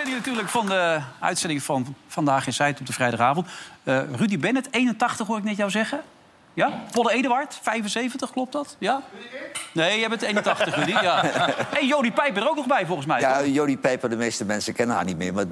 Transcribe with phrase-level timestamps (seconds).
[0.00, 0.48] Uitzending natuurlijk.
[0.48, 3.46] Van de uitzending van Vandaag in Zuid op de vrijdagavond.
[3.82, 6.00] Eh, Rudy Bennett, 81 hoor ik net jou zeggen.
[6.54, 6.82] Ja?
[6.92, 8.76] Polle Eduard, 75, klopt dat?
[8.78, 9.02] Ja?
[9.72, 10.90] Nee, jij bent 81, Rudy.
[10.90, 11.24] Ja.
[11.80, 13.20] En Jody Pijper er ook nog bij, volgens mij.
[13.20, 13.44] Ja?
[13.44, 15.34] Jodie Pijper, de meeste mensen kennen haar niet meer.
[15.34, 15.44] Maar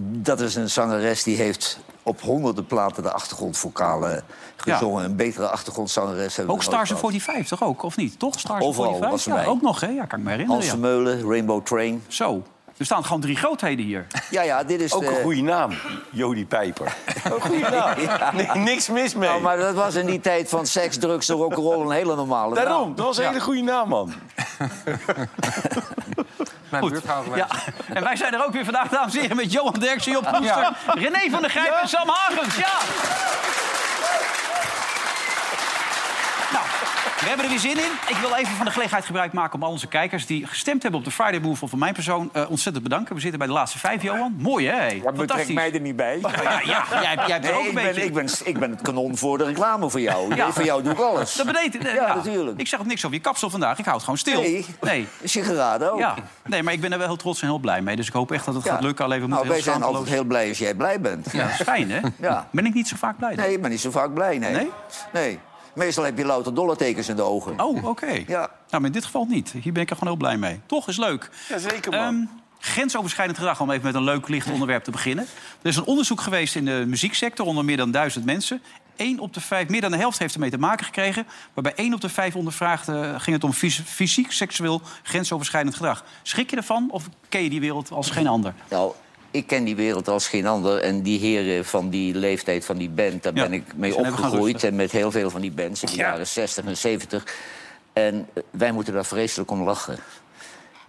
[0.00, 4.22] dat is een zangeres die heeft op honderden platen de achtergrondvocalen
[4.56, 5.04] gezongen.
[5.04, 7.22] Een betere achtergrondzangeres hebben Ook Stars of gehad.
[7.22, 8.18] 45 toch ook, of niet?
[8.18, 8.38] Toch?
[8.38, 9.10] Stars of Overal 45?
[9.10, 9.52] was ja, bij.
[9.52, 9.86] ook nog, hè?
[9.86, 10.62] Ja, kan ik me herinneren.
[10.62, 10.70] Hans Ja.
[10.70, 12.02] Vermeulen, Rainbow Train.
[12.08, 12.42] Zo,
[12.78, 14.06] er staan gewoon drie grootheden hier.
[14.30, 15.08] Ja, ja, dit is Ook de...
[15.08, 15.72] een goede naam,
[16.10, 16.96] Jody Pijper.
[17.32, 17.96] Ook een goede naam.
[18.36, 19.28] Nee, niks mis mee.
[19.28, 22.54] Nou, maar dat was in die tijd van seks, drugs en rock'n'roll een hele normale
[22.54, 22.64] naam.
[22.64, 24.12] Daarom, dat was een hele goede naam, man.
[26.68, 27.02] Mijn Goed.
[27.34, 27.48] Ja,
[27.94, 30.76] en wij zijn er ook weer vandaag, dames en heren, met Johan Derksen, Job Koester,
[30.86, 32.56] René van der Grijp en Sam Hagens.
[32.56, 32.78] Ja!
[37.28, 37.92] We hebben er weer zin in.
[38.08, 40.26] Ik wil even van de gelegenheid gebruik maken om al onze kijkers...
[40.26, 42.30] die gestemd hebben op de Friday Move van mijn persoon...
[42.32, 43.14] eh, ontzettend bedanken.
[43.14, 44.34] We zitten bij de laatste vijf, Johan.
[44.38, 45.00] Mooi, hè?
[45.00, 46.18] Dat betrekt mij er niet bij.
[46.20, 49.16] Ja, ja, jij, jij hebt ook een ik ben, ik, ben, ik ben het kanon
[49.16, 50.34] voor de reclame voor jou.
[50.34, 50.52] Ja.
[50.52, 51.34] Voor jou doe ik alles.
[51.34, 51.84] Dat betekent...
[51.84, 52.60] eh, Ja, natuurlijk.
[52.60, 53.78] Ik zeg ook niks over je kapsel vandaag.
[53.78, 54.40] Ik hou het gewoon stil.
[54.40, 55.08] Nee, nee.
[55.20, 55.98] is je geraden ook.
[55.98, 56.14] Ja,
[56.46, 57.96] nee, maar ik ben er wel heel trots en heel blij mee.
[57.96, 58.70] Dus ik hoop echt dat het Ja.
[58.72, 59.04] gaat lukken.
[59.04, 61.32] Alleen we nou, moeten wij zijn altijd heel blij als jij blij bent.
[61.32, 62.00] Ja, dat is fijn, hè?
[62.28, 62.48] Ja.
[62.50, 63.34] Ben ik niet zo vaak blij?
[63.34, 63.44] dan?
[63.44, 64.52] Nee, ik ben niet zo vaak blij, nee.
[64.52, 64.70] Nee?
[65.12, 65.38] Nee.
[65.74, 67.60] Meestal heb je louter dollartekens in de ogen.
[67.60, 68.24] Oh, oké.
[68.26, 68.38] Ja.
[68.38, 69.54] Nou, maar in dit geval niet.
[69.62, 70.60] Hier ben ik er gewoon heel blij mee.
[70.66, 71.30] Toch is leuk.
[71.48, 72.00] Jazeker, man.
[72.00, 72.24] Ehm,
[72.58, 75.26] grensoverschrijdend gedrag, om even met een leuk licht onderwerp te beginnen.
[75.62, 78.62] Er is een onderzoek geweest in de muzieksector onder meer dan duizend mensen.
[78.96, 81.26] Eén op de vijf, meer dan de helft heeft ermee te maken gekregen.
[81.54, 86.04] Maar bij één op de vijf ondervraagden ging het om fys- fysiek, seksueel grensoverschrijdend gedrag.
[86.22, 88.54] Schrik je ervan of ken je die wereld als geen ander?
[88.70, 88.92] Nou,
[89.30, 90.78] ik ken die wereld als geen ander.
[90.78, 94.64] En die heren van die leeftijd van die band, daar Ja, ben ik mee opgegroeid.
[94.64, 96.08] En met heel veel van die bands in de Ja.
[96.08, 97.24] jaren 60 en 70.
[97.92, 99.98] En eh, wij moeten daar vreselijk om lachen.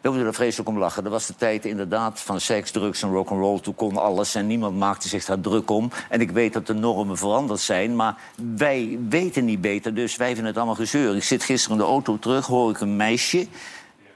[0.02, 1.04] We moeten er vreselijk om lachen.
[1.04, 3.60] Dat was de tijd inderdaad van seks, drugs en rock'n'roll.
[3.60, 5.92] Toen kon alles en niemand maakte zich daar druk om.
[6.10, 8.16] En ik weet dat de normen veranderd zijn, maar
[8.56, 9.94] wij weten niet beter.
[9.94, 11.16] Dus wij vinden het allemaal gezeur.
[11.16, 13.48] Ik zit gisteren in de auto terug, hoor ik een meisje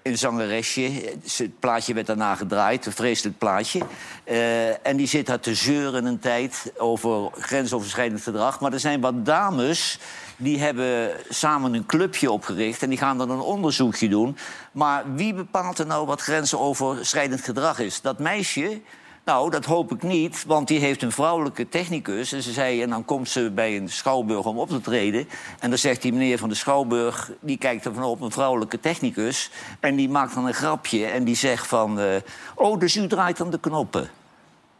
[0.04, 0.92] een zangeresje.
[1.38, 3.82] Het plaatje werd daarna gedraaid, een vreselijk plaatje.
[4.24, 8.60] Eh, en die zit daar te zeuren een tijd over grensoverschrijdend gedrag.
[8.60, 10.00] Maar er zijn wat dames
[10.38, 12.84] die hebben samen een clubje opgericht...
[12.84, 14.38] en die gaan dan een onderzoekje doen.
[14.72, 18.02] Maar wie bepaalt er nou wat grensoverschrijdend gedrag is?
[18.02, 18.82] Dat meisje...
[19.26, 22.32] Nou, dat hoop ik niet, want die heeft een vrouwelijke technicus.
[22.32, 25.28] En ze zei, en dan komt ze bij een schouwburg om op te treden.
[25.60, 28.80] En dan zegt die meneer van de schouwburg, die kijkt er van op een vrouwelijke
[28.80, 29.50] technicus.
[29.80, 32.00] En die maakt dan een grapje en die zegt van...
[32.00, 32.16] eh,
[32.56, 34.10] oh, dus u draait aan de knoppen.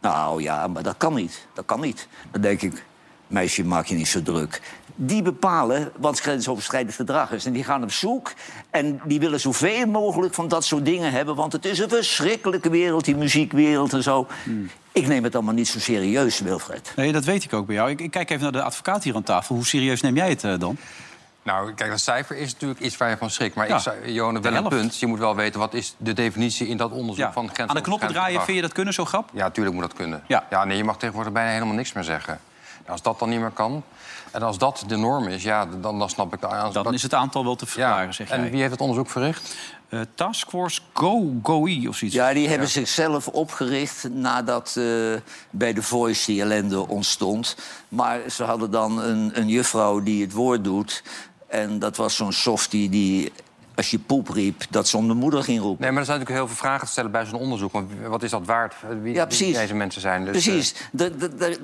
[0.00, 1.46] Nou ja, maar dat kan niet.
[1.52, 2.08] Dat kan niet.
[2.30, 2.84] Dan denk ik,
[3.26, 4.60] meisje, maak je niet zo druk.
[4.96, 7.44] Die bepalen wat grensoverschrijdend gedrag is.
[7.46, 8.32] En die gaan op zoek
[8.70, 11.34] en die willen zoveel mogelijk van dat soort dingen hebben.
[11.34, 14.26] Want het is een verschrikkelijke wereld, die muziekwereld en zo.
[14.92, 16.92] Ik neem het allemaal niet zo serieus, Wilfred.
[16.96, 17.90] Nee, dat weet ik ook bij jou.
[17.90, 19.54] Ik, ik kijk even naar de advocaat hier aan tafel.
[19.54, 20.76] Hoe serieus neem jij het eh, dan?
[21.42, 23.54] Nou, kijk, dat cijfer is natuurlijk iets waar je van schrikt.
[23.54, 24.98] Maar Ja, ik zou, Johan, wel een punt.
[24.98, 27.32] Je moet wel weten, wat is de definitie in dat onderzoek Ja.
[27.32, 29.30] van grens Aan de knoppen draaien, vind je dat kunnen zo grap?
[29.32, 30.22] Ja, tuurlijk moet dat kunnen.
[30.26, 30.64] Ja.
[30.64, 32.40] nee, je mag tegenwoordig bijna helemaal niks meer zeggen.
[32.86, 33.82] Als dat dan niet meer kan,
[34.30, 36.72] en als dat de norm is, ja, dan, dan snap ik de aan.
[36.72, 38.12] Dan is het aantal wel te verklaren, ja.
[38.12, 38.50] zeg En jij.
[38.50, 39.56] wie heeft het onderzoek verricht?
[39.88, 42.16] Eh, Taskforce Go, GOI of zoiets.
[42.16, 44.84] Ja, die hebben zichzelf opgericht nadat eh,
[45.50, 47.56] bij The Voice die ellende ontstond.
[47.88, 51.02] Maar ze hadden dan een, een juffrouw die het woord doet.
[51.46, 53.32] En dat was zo'n softie die,
[53.76, 55.82] als je poep riep, dat ze om de moeder ging roepen.
[55.82, 57.72] Nee, maar er zijn natuurlijk heel veel vragen te stellen bij zo'n onderzoek.
[57.72, 58.74] Want wat is dat waard?
[59.02, 59.56] Wie, Ja, wie precies.
[59.56, 60.24] deze mensen zijn.
[60.24, 60.74] Dus, Precies.
[60.98, 61.12] Er-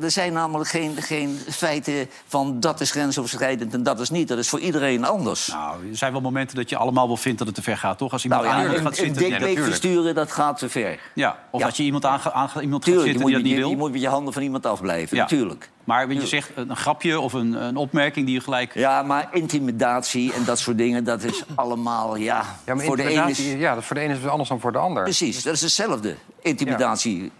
[0.02, 4.28] er- zijn namelijk geen, geen feiten van dat is grensoverschrijdend en dat is niet.
[4.28, 5.46] Dat is voor iedereen anders.
[5.46, 7.98] Nou, er zijn wel momenten dat je allemaal wel vindt dat het te ver gaat,
[7.98, 8.12] toch?
[8.12, 9.22] Als iemand Nou ja, aan iemand een, gaat een zitten...
[9.22, 9.66] dikbeek natuurlijk.
[9.66, 10.98] versturen, dat gaat te ver.
[11.14, 11.66] Ja, of Ja.
[11.66, 13.52] dat je iemand aan, aan iemand gaat Tuurlijk, je zitten moet, die dat je, niet
[13.56, 13.76] je wil.
[13.76, 15.16] moet met je handen van iemand afblijven.
[15.16, 15.22] Ja.
[15.22, 15.70] Natuurlijk.
[15.84, 18.74] Maar je zegt, een grapje of een, een opmerking die je gelijk...
[18.74, 22.44] Ja, maar intimidatie en dat soort dingen, dat is allemaal, ja...
[22.66, 24.48] ja, maar voor de ene is, intimidatie, ja, dat voor de ene is het anders
[24.48, 25.02] dan voor de ander.
[25.02, 26.16] Precies, dat is hetzelfde.
[26.42, 27.32] Intimidatie.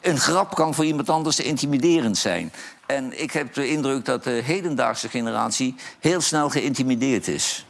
[0.00, 2.52] Een grap kan voor iemand anders intimiderend zijn.
[2.86, 7.66] En ik heb de indruk dat de hedendaagse generatie heel snel geïntimideerd is.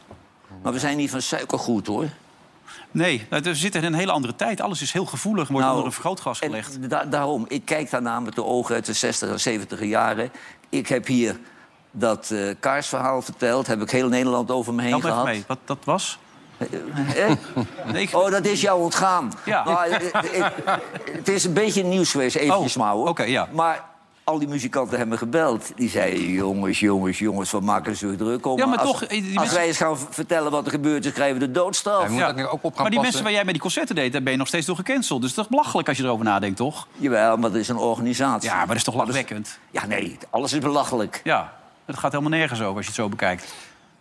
[0.61, 2.09] Maar we zijn niet van suikergoed, hoor.
[2.91, 4.61] Nee, nou, we zitten in een hele andere tijd.
[4.61, 6.77] Alles is heel gevoelig wordt onder een vergrootglas gelegd.
[6.77, 10.31] Nou, da- daarom, ik kijk daarna met de ogen uit de 60 en 70 jaren.
[10.69, 11.39] Ik heb hier
[11.91, 13.67] dat eh, kaarsverhaal verteld.
[13.67, 15.27] Heb ik heel Nederland over me heen Help even gehad.
[15.27, 16.19] mee, wat dat was?
[16.57, 17.31] Eh?
[17.91, 19.31] Nee, ik- Oh, dat is jou ontgaan.
[19.45, 19.63] Ja.
[19.65, 20.77] Nou, eh, eh, eh,
[21.11, 23.47] het is een beetje nieuws geweest, eventjes Oh, ja.
[23.51, 23.86] Maar
[24.27, 25.71] al die muzikanten hebben me gebeld.
[25.75, 28.57] Die zeiden, jongens, jongens, jongens, wat maken ze zich druk om?
[28.57, 31.11] Ja, maar als, toch, eh, als mensen- wij eens gaan vertellen wat er gebeurt, dan
[31.11, 32.07] krijgen we de doodstraf.
[32.09, 32.25] Moet Ja.
[32.27, 33.01] dat nu ook op gaan maar die passen.
[33.03, 35.21] mensen waar jij met die concerten deed, daar ben je nog steeds door gecanceld.
[35.21, 36.87] Dus dat is toch belachelijk als je erover nadenkt, toch?
[36.97, 38.49] Jawel, maar dat is een organisatie.
[38.49, 39.59] Ja, maar dat is toch lachwekkend?
[39.71, 41.21] Ja, nee, alles is belachelijk.
[41.23, 41.53] Ja,
[41.85, 43.53] het gaat helemaal nergens over als je het zo bekijkt.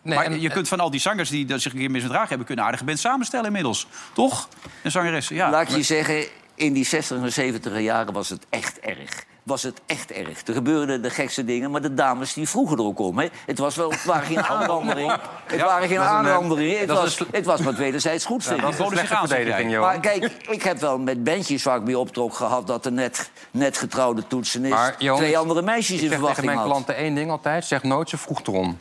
[0.02, 2.28] Nee, maar en- je kunt van al die zangers die dat zich een keer misdragen
[2.28, 2.46] hebben...
[2.46, 3.86] kunnen aardige band samenstellen inmiddels.
[4.12, 4.48] Toch?
[4.82, 5.50] En zangeressen, ja.
[5.50, 6.24] Laat ik je zeggen,
[6.54, 9.24] in die 60 en 70 jaren was het echt erg.
[9.46, 10.46] Was het echt erg.
[10.46, 13.18] Er gebeurden de gekste dingen, maar de dames die vroegen er ook om.
[13.18, 13.28] Hè.
[13.46, 15.16] Het, was wel, het waren geen aanrandering.
[15.46, 16.78] Het waren geen dat is een, eh, aanranderingen.
[16.78, 18.62] Het dat is was, een het was maar wederzijds goed vinden.
[18.62, 18.98] dat is
[19.28, 19.64] zeg jij.
[19.64, 19.80] Johan.
[19.88, 22.66] Maar kijk, ik heb wel met bandjes waar ik mee optrok gehad...
[22.66, 26.08] dat er net, net getrouwde toetsenist Maar, Johan, twee ik- andere meisjes Ik in zeg
[26.08, 26.68] tegen verwachting mijn had.
[26.68, 27.64] klanten één ding altijd.
[27.64, 28.78] Zeg nooit, ze vroeg erom.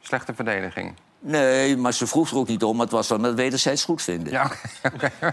[0.00, 0.94] Slechte verdediging.
[1.20, 2.76] Nee, maar ze vroeg er ook niet om.
[2.76, 4.32] Maar het was dan met wederzijds goed vinden.
[4.32, 4.50] Ja,
[4.94, 5.10] oké.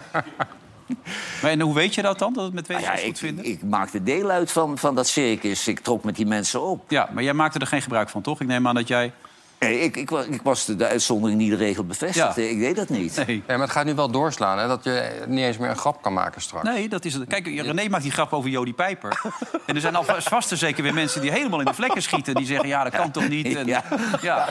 [1.41, 3.25] Maar en hoe weet je dat dan, dat het met Nou wederzijds ja, goed ik,
[3.25, 3.45] vinden?
[3.45, 5.67] ik maakte deel uit van, van dat circus.
[5.67, 6.83] Ik trok met die mensen op.
[6.87, 8.41] Ja, maar jij maakte er geen gebruik van, toch?
[8.41, 9.11] Ik neem aan dat jij...
[9.59, 12.41] Nee, ik, ik, ik was de, de uitzondering die de regel bevestigde.
[12.41, 12.49] Ja.
[12.49, 13.23] Ik deed dat niet.
[13.25, 13.43] Nee.
[13.47, 16.01] Ja, maar het gaat nu wel doorslaan, hè, dat je niet eens meer een grap
[16.01, 16.63] kan maken straks.
[16.69, 17.27] Nee, dat is het.
[17.27, 19.21] Kijk, René maakt die grap over Jodie Pijper.
[19.65, 22.35] En er zijn alvast vast zeker weer mensen die helemaal in de vlekken schieten.
[22.35, 23.55] Die zeggen, ja, dat kan toch niet?
[23.55, 23.83] En, Ja.
[24.21, 24.47] ja.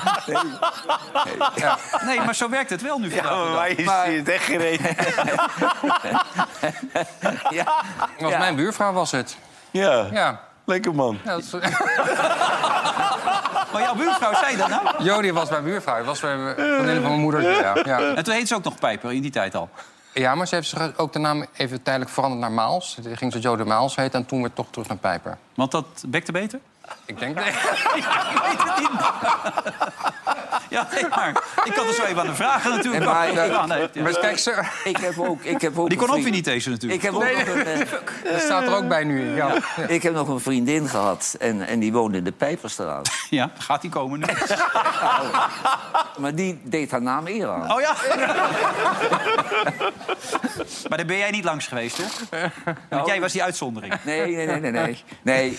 [1.55, 1.79] Ja.
[2.05, 3.29] Nee, maar zo werkt het wel nu vandaag.
[3.33, 3.55] dag.
[3.55, 4.97] Wij is Maar- het echt gereden.
[7.51, 7.83] Ja.
[8.19, 8.39] Was Ja.
[8.39, 9.37] Mijn buurvrouw was het.
[9.71, 10.41] Ja, Ja.
[10.69, 11.19] Lekker man.
[11.25, 11.51] ja dat is-
[13.73, 15.05] Maar jouw buurvrouw zei dat nou?
[15.05, 16.05] Jodie was mijn buurvrouw.
[16.05, 17.43] Was mijn vriendin van mijn moeder.
[17.43, 17.77] Ja.
[17.85, 18.01] Ja.
[18.15, 19.69] En toen heet ze ook nog Pijper, in die tijd al.
[20.13, 22.99] ja, maar ze heeft zich ook de naam even tijdelijk veranderd naar Maals.
[23.03, 25.39] Toen ging ze Jodie Maals heten en toen weer toch terug naar Pijper.
[25.55, 26.61] Want dat bekte beter?
[27.07, 27.39] Ik denk...
[27.41, 28.91] Ik weet het niet.
[30.71, 31.29] Ja, nee, maar
[31.65, 33.05] ik had er zo even aan de vragen natuurlijk.
[33.05, 34.03] En maar- Ja, nee, ja.
[34.03, 36.71] Maar kijk, sir, Ik heb ook, ik heb ook Die kon ook weer niet deze
[36.71, 37.03] natuurlijk.
[37.03, 37.79] Ik heb, ook nog een, eh,
[38.33, 39.35] dat staat er ook bij nu.
[39.37, 39.53] Ja.
[39.89, 43.11] ik heb nog een vriendin gehad en, en die woonde in de Pijperstraat.
[43.31, 44.27] Ja, gaat die komen nu?
[46.19, 47.73] Maar die deed haar naam eer aan.
[47.73, 47.95] Oh ja.
[50.89, 52.41] maar daar ben jij niet langs geweest, toch?
[52.89, 53.95] Want jij was die uitzondering.
[54.03, 55.05] Nee, nee, nee, nee, nee.
[55.23, 55.59] Nee,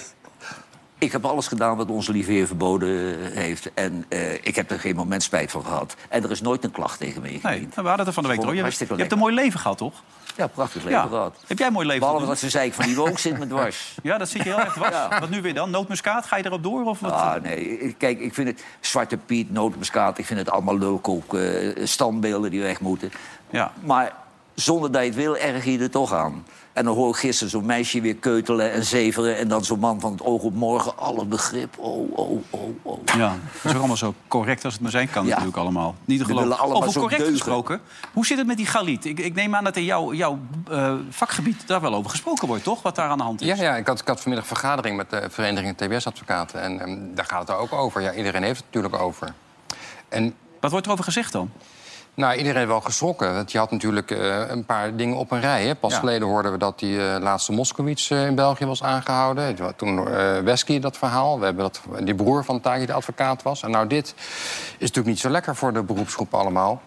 [1.00, 3.74] ik heb alles gedaan wat onze lieve heer verboden heeft.
[3.74, 5.96] En eh, ik heb er geen moment spijt van gehad.
[6.10, 7.76] En er is nooit een klacht tegen me Nee, ingediend.
[7.76, 8.56] we hadden het er van de week door.
[8.56, 9.94] Je, hebt- je hartstikke hebt een mooi leven gehad, toch?
[10.36, 11.08] Ja, prachtig leven Ja.
[11.08, 11.36] gehad.
[11.48, 12.40] Heb jij een mooi leven Behalve gehad?
[12.40, 13.96] dat ze zei ik van die woon zit me dwars.
[14.04, 14.92] Ja, dat zit je heel erg dwars.
[14.96, 15.20] Ja.
[15.20, 15.70] Wat nu weer dan?
[15.70, 16.26] Nootmuskaat?
[16.26, 16.84] Ga je erop door?
[16.86, 17.12] Of wat?
[17.12, 17.96] Ah, nee.
[17.98, 20.18] Kijk, ik vind het Zwarte Piet, Nootmuskaat...
[20.18, 21.34] ik vind het allemaal leuk ook.
[21.36, 23.12] eh, standbeelden die weg moeten.
[23.50, 23.72] Ja.
[23.84, 24.14] Maar
[24.60, 26.46] zonder dat je het wil, erg je er toch aan.
[26.74, 29.38] En dan hoor ik gisteren zo'n meisje weer keutelen en zeveren...
[29.38, 31.78] en dan zo'n man van het oog op morgen, alle begrip.
[31.78, 33.00] Oh, oh, oh, oh.
[33.18, 35.30] Ja, dat is ook allemaal zo correct als het maar zijn kan Ja.
[35.30, 35.96] natuurlijk allemaal.
[36.06, 36.58] Niet te geloven.
[36.58, 37.38] allemaal Over zo correct deugen.
[37.38, 37.82] gesproken.
[38.14, 39.06] Hoe zit het met die Galit?
[39.06, 40.40] Ik, ik neem aan dat in jouw, jouw
[40.70, 42.82] eh, vakgebied daar wel over gesproken wordt, toch?
[42.82, 43.48] Wat daar aan de hand is.
[43.48, 46.62] Ja, ja ik, had, ik had vanmiddag een vergadering met de vereniging TBS-advocaten.
[46.62, 48.02] En ehm, daar gaat het ook over.
[48.02, 49.34] Ja, iedereen heeft het natuurlijk over.
[50.10, 51.52] En Wat wordt er over gezegd dan?
[52.20, 53.34] Nou, iedereen wel geschrokken.
[53.34, 55.66] Want je had natuurlijk eh, een paar dingen op een rij.
[55.66, 55.76] Hè.
[55.76, 56.00] Pas Ja.
[56.00, 59.76] geleden hoorden we dat die eh, laatste Moskowitz eh, in België was aangehouden.
[59.76, 60.04] Toen
[60.44, 61.40] Wesky dat verhaal.
[61.40, 63.64] We hebben dat, die broer van Tagi de advocaat was.
[63.64, 66.82] En nou, dit is natuurlijk niet zo lekker voor de beroepsgroep allemaal.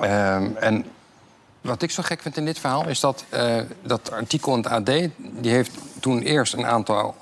[0.00, 0.84] Ehm, en
[1.60, 3.24] wat ik zo gek vind in dit verhaal is dat
[3.82, 5.08] dat artikel in het AD...
[5.16, 7.16] die heeft toen eerst een aantal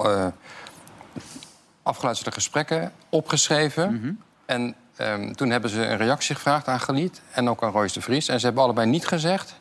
[1.82, 4.18] afgeluisterde gesprekken opgeschreven.
[4.46, 8.00] En ehm, toen hebben ze een reactie gevraagd aan Galiet en ook aan Royce de
[8.00, 8.28] Vries.
[8.28, 9.54] En ze hebben allebei niet gezegd...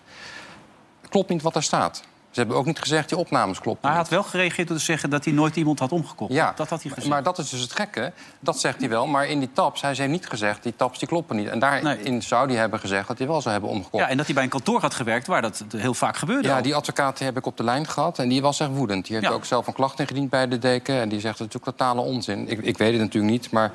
[1.09, 2.01] klopt niet wat er staat.
[2.31, 4.83] Ze hebben ook niet gezegd, die opnames kloppen Maar hij had wel gereageerd door te
[4.83, 6.33] zeggen dat hij nooit iemand had omgekocht.
[6.33, 7.07] Ja, Dat had hij gezegd.
[7.11, 8.11] maar dat is dus het gekke.
[8.39, 10.63] Dat zegt hij wel, maar in die taps, hij heeft niet gezegd...
[10.63, 11.47] die taps die kloppen niet.
[11.47, 12.21] En daarin Nee.
[12.21, 14.03] zou hij hebben gezegd dat hij wel zou hebben omgekocht.
[14.03, 16.47] Ja, en dat hij bij een kantoor had gewerkt waar dat heel vaak gebeurde.
[16.47, 16.61] Ja, al.
[16.61, 19.05] die advocaat heb ik op de lijn gehad en die was echt woedend.
[19.05, 19.33] Die heeft Ja.
[19.33, 20.95] ook zelf een klacht ingediend bij de deken.
[21.01, 22.49] En die zegt, dat is natuurlijk totale onzin.
[22.49, 23.71] Ik, ik weet het natuurlijk niet, maar...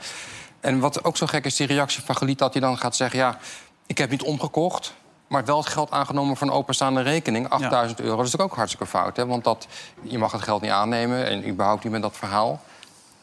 [0.64, 2.38] En wat ook zo gek is, die reactie van Geliet...
[2.38, 3.38] dat hij dan gaat zeggen, ja,
[3.86, 4.94] ik heb niet omgekocht...
[5.26, 8.16] maar wel het geld aangenomen voor een openstaande rekening, 8000 euro.
[8.16, 9.26] Dat is natuurlijk ook hartstikke fout, hè?
[9.26, 9.66] want dat,
[10.02, 11.26] je mag het geld niet aannemen...
[11.26, 12.62] en überhaupt niet met dat verhaal.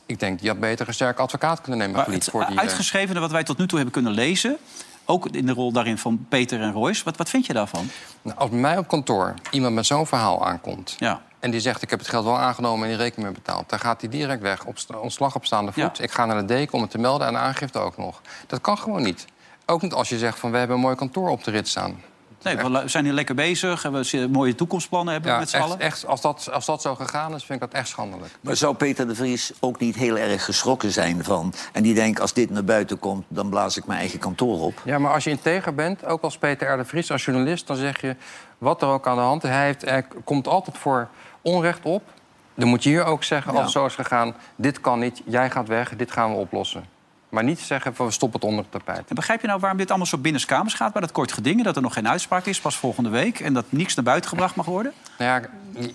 [0.06, 2.56] Ik denk, die had beter een sterke advocaat kunnen nemen, Maar Geliet, het voor die...
[2.56, 4.58] eh, uitgeschrevene wat wij tot nu toe hebben kunnen lezen...
[5.06, 7.04] ook in de rol daarin van Peter en Royce.
[7.04, 7.90] Wat, wat vind je daarvan?
[8.22, 10.96] Nou, als bij mij op kantoor iemand met zo'n verhaal aankomt...
[10.98, 11.22] Ja.
[11.42, 13.70] En die zegt, ik heb het geld wel aangenomen en die rekening mee betaald...
[13.70, 15.98] dan gaat hij direct weg, op ontslag op staande voet.
[15.98, 16.04] Ja.
[16.04, 18.22] Ik ga naar de deken om het te melden en de aangifte ook nog.
[18.48, 19.26] Dat kan gewoon niet.
[19.66, 22.02] Ook niet als je zegt, van we hebben een mooi kantoor op de rit staan.
[22.44, 23.84] Nee, we zijn hier lekker bezig.
[23.84, 25.80] en We mooie toekomstplannen hebben Ja, met z'n echt, allen.
[25.80, 28.34] echt, als, dat, als dat zo gegaan is, vind ik dat echt schandelijk.
[28.42, 31.54] Maar zou Peter de Vries ook niet heel erg geschrokken zijn van...
[31.72, 34.82] en die denkt, als dit naar buiten komt, dan blaas ik mijn eigen kantoor op?
[34.84, 36.78] Ja, maar als je integer bent, ook als Peter R.
[36.78, 37.68] de Vries, als journalist...
[37.68, 38.16] dan zeg je,
[38.58, 39.50] wat er ook aan de hand is...
[39.50, 41.10] hij heeft, er komt altijd voor
[41.42, 42.04] onrecht op.
[42.56, 44.36] Dan moet je hier ook zeggen, als het zo is gegaan...
[44.56, 46.86] dit kan niet, jij gaat weg, dit gaan we oplossen.
[47.30, 49.10] Maar niet zeggen, van, we stoppen het onder het tapijt.
[49.10, 50.92] En begrijp je nou waarom dit allemaal zo binnenskamers gaat...
[50.92, 53.40] bij dat kort gedingen, dat er nog geen uitspraak is, pas volgende week...
[53.40, 54.94] en dat niks naar buiten gebracht mag worden?
[55.18, 55.50] Nou ja,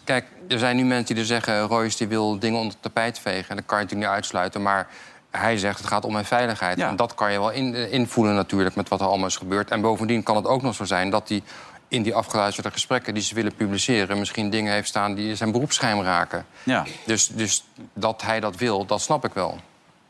[0.05, 1.61] kijk, er zijn nu mensen die er zeggen...
[1.61, 3.49] Royce die wil dingen onder het tapijt vegen.
[3.49, 4.63] En dat kan je natuurlijk niet uitsluiten.
[4.63, 4.87] Maar
[5.31, 6.79] hij zegt, het gaat om mijn veiligheid.
[6.79, 6.89] Ja.
[6.89, 9.71] En dat kan je wel in, invoelen natuurlijk met wat er allemaal is gebeurd.
[9.71, 11.43] En bovendien kan het ook nog zo zijn dat hij
[11.89, 13.15] in die afgeluisterde gesprekken...
[13.15, 15.15] die ze willen publiceren, misschien dingen heeft staan...
[15.15, 16.47] die zijn beroepsgeheim raken.
[16.63, 16.85] Ja.
[17.05, 17.65] Dus, dus
[17.95, 19.61] dat hij dat wil, dat snap ik wel.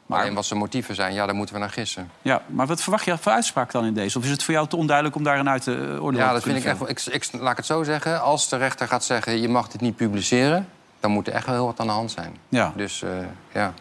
[0.06, 2.11] Maar Alleen wat zijn motieven zijn, ja, daar moeten we naar gissen.
[2.23, 4.18] Ja, maar wat verwacht je voor uitspraak dan in deze?
[4.18, 6.14] Of is het voor jou te onduidelijk om daarin uit te eh, oordelen?
[6.14, 6.88] Ja, te dat vind ik echt wel.
[6.88, 8.23] Ik, ik, laat ik het zo zeggen.
[8.23, 10.68] Als de rechter gaat zeggen, je mag dit niet publiceren...
[11.00, 12.37] dan moet er echt wel heel wat aan de hand zijn.
[12.49, 12.73] Ja.
[12.76, 13.11] Dus eh,
[13.52, 13.75] ja.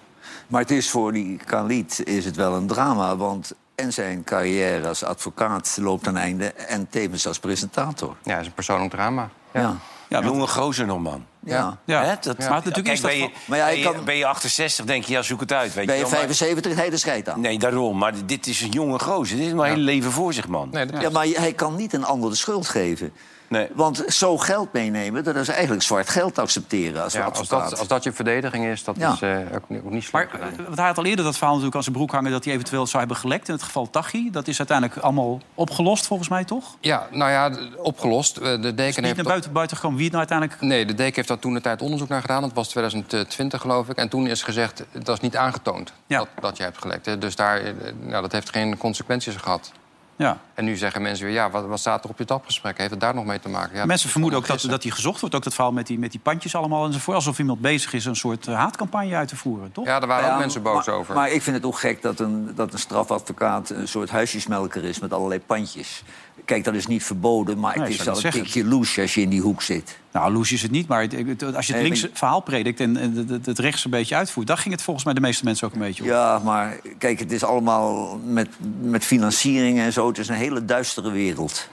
[0.47, 3.53] Maar het is voor die Khalid is het wel een drama, want...
[3.75, 6.45] en zijn carrière als advocaat loopt aan einde...
[6.53, 8.15] en tevens als presentator.
[8.23, 9.29] ja, het is een persoonlijk drama.
[9.53, 9.61] Ja.
[9.61, 9.75] Ja.
[10.09, 11.25] Ja, want- Jonge gozer nog, man.
[11.39, 11.77] ja.
[11.85, 12.03] ja.
[12.03, 14.15] Hè, dat, Maar natuurlijk Kijk, is dat ben, je, Maar ja, ben, je, kan- ben
[14.17, 15.73] je 68, denk je, ja, zoek het uit.
[15.73, 17.39] Weet Ben je maar- 75, hij de scheid aan.
[17.39, 17.97] Nee, daarom.
[17.97, 19.37] Maar dit is een jonge gozer.
[19.37, 20.69] Dit is mijn hele leven voor zich, man.
[20.71, 23.13] Nee, dat Ja, maar hij kan niet een ander de schuld geven.
[23.47, 23.67] Nee.
[23.73, 27.87] Want zo geld meenemen, dat is eigenlijk zwart geld accepteren als ja, als, dat, als
[27.87, 29.13] dat je verdediging is, dat Ja.
[29.13, 30.27] is eh, ook, niet- ook niet slim.
[30.31, 32.31] Maar want hij had al eerder dat verhaal natuurlijk aan zijn broek hangen...
[32.31, 34.31] dat hij eventueel zou hebben gelekt in het geval Tachi.
[34.31, 36.75] Dat is uiteindelijk allemaal opgelost, volgens mij, toch?
[36.79, 38.37] Ja, nou ja, opgelost.
[38.37, 39.15] Eh, De deken Niet heeft...
[39.15, 40.69] naar buiten, buiten gekomen wie het nou uiteindelijk...
[40.71, 42.41] Nee, de deken heeft daar toen de tijd onderzoek naar gedaan.
[42.41, 43.97] Dat was 2020, geloof ik.
[43.97, 46.17] En toen is gezegd, dat is niet aangetoond Ja.
[46.17, 47.21] dat, dat je hebt gelekt.
[47.21, 49.71] Dus daar, eh, nou, dat heeft geen consequenties gehad.
[50.15, 50.37] Ja.
[50.53, 52.77] En nu zeggen mensen weer, ja, wat, wat staat er op je tapgesprek?
[52.77, 53.77] Heeft het daar nog mee te maken?
[53.77, 55.35] Ja, Mensen vermoeden ook dat, dat hij gezocht wordt.
[55.35, 57.15] Ook dat verhaal met die, met die pandjes allemaal enzovoort.
[57.15, 59.85] Alsof iemand bezig is een soort eh, haatcampagne uit te voeren, toch?
[59.85, 61.15] Ja, daar waren Ja, ook mensen boos maar, over.
[61.15, 64.99] Maar ik vind het ook gek dat een, dat een strafadvocaat een soort huisjesmelker is
[64.99, 66.03] met allerlei pandjes.
[66.45, 69.13] Kijk, dat is niet verboden, maar Nee, het ik is wel een tikje loes als
[69.13, 69.97] je in die hoek zit.
[70.11, 71.07] Nou, loes is het niet, maar
[71.55, 72.79] als je het linkse verhaal predikt...
[72.79, 72.95] en,
[73.43, 74.47] het, rechts een beetje uitvoert...
[74.47, 76.09] daar ging het volgens mij de meeste mensen ook een beetje op.
[76.09, 78.49] Ja, maar kijk, het is allemaal met,
[78.81, 80.07] met financiering en zo.
[80.07, 81.69] Het is een hele duistere wereld.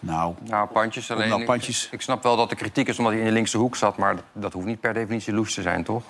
[0.00, 1.28] Nou, Nou, pandjes alleen.
[1.28, 1.88] nou, Ik- pandjes.
[1.90, 3.96] Ik, snap wel dat de kritiek is omdat hij in de linkse hoek zat...
[3.96, 6.02] maar dat, dat hoeft niet per definitie loes te zijn, toch?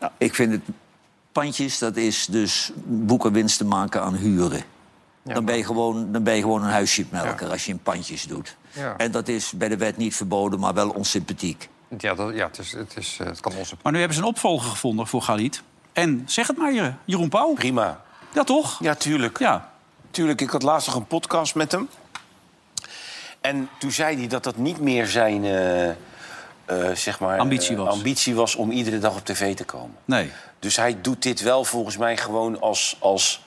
[0.00, 0.62] Nou, ik vind het
[1.32, 4.62] pandjes, dat is dus boekenwinst te maken aan huren.
[5.34, 7.52] Dan, ben je gewoon, dan ben je gewoon een huisjemelker Ja.
[7.52, 8.56] als je in pandjes doet.
[8.72, 8.94] Ja.
[8.96, 11.68] En dat is bij de wet niet verboden, maar wel onsympathiek.
[11.98, 13.76] Ja, dat, ja het, is, het, is, eh, het kan onze...
[13.82, 15.62] maar nu hebben ze een opvolger gevonden voor Galit.
[15.92, 17.52] En zeg het maar, Jer- Jeroen Pauw.
[17.54, 18.00] Prima.
[18.34, 18.78] Ja, toch?
[18.80, 19.38] Ja, tuurlijk.
[19.38, 19.70] Ja.
[20.10, 21.88] Tuurlijk, ik had laatst nog een podcast met hem.
[23.40, 25.94] En toen zei hij dat dat niet meer zijn eh, eh,
[26.94, 27.88] zeg maar, Ambitie was.
[27.94, 29.96] ambitie was om iedere dag op tv te komen.
[30.04, 30.30] Nee.
[30.58, 33.44] Dus hij doet dit wel volgens mij gewoon als, als,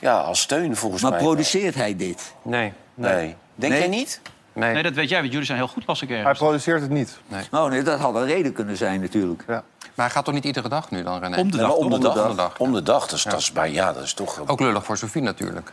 [0.00, 1.20] ja, als steun, volgens Maar mij.
[1.20, 2.34] produceert hij dit?
[2.42, 3.36] Nee, Nee.
[3.54, 3.80] Denk Nee?
[3.82, 4.20] jij niet?
[4.52, 4.72] nee.
[4.72, 6.38] nee, dat weet jij, want jullie zijn heel goed, las ik Hij ergens.
[6.38, 7.18] produceert het niet.
[7.50, 9.44] Nou, nee, dat had een reden kunnen zijn natuurlijk.
[9.46, 9.62] Ja.
[9.94, 11.36] Maar hij gaat toch niet iedere dag nu dan, René?
[11.36, 12.34] Om de dag, maar om, de Om de dag.
[12.34, 12.58] dag.
[12.58, 13.06] Om de dag.
[13.08, 14.42] Dus dat is bij, ja, dat is toch...
[14.46, 15.72] Ook lullig voor Sofie natuurlijk.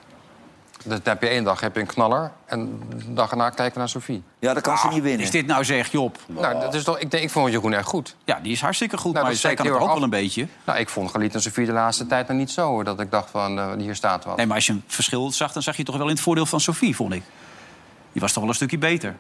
[0.85, 3.79] Dan heb je één dag heb je een knaller en de dag erna kijken we
[3.79, 4.23] naar Sofie.
[4.39, 5.21] Ja, dat kan ze niet winnen.
[5.21, 6.17] Is dit nou zeg, Job?
[6.27, 8.15] Nou, dat is toch, ik, denk, ik vond Jeroen erg goed.
[8.23, 10.47] Ja, die is hartstikke goed, Nou, maar dat zij kan het ook wel een beetje.
[10.65, 12.67] Nou, ik vond Galit en Sofie de laatste tijd nog niet zo.
[12.67, 14.37] hoor, Dat ik dacht van, eh, hier staat wat.
[14.37, 16.45] Nee, maar als je een verschil zag, dan zag je toch wel in het voordeel
[16.45, 17.23] van Sofie, vond ik.
[18.11, 19.15] Die was toch wel een stukje beter.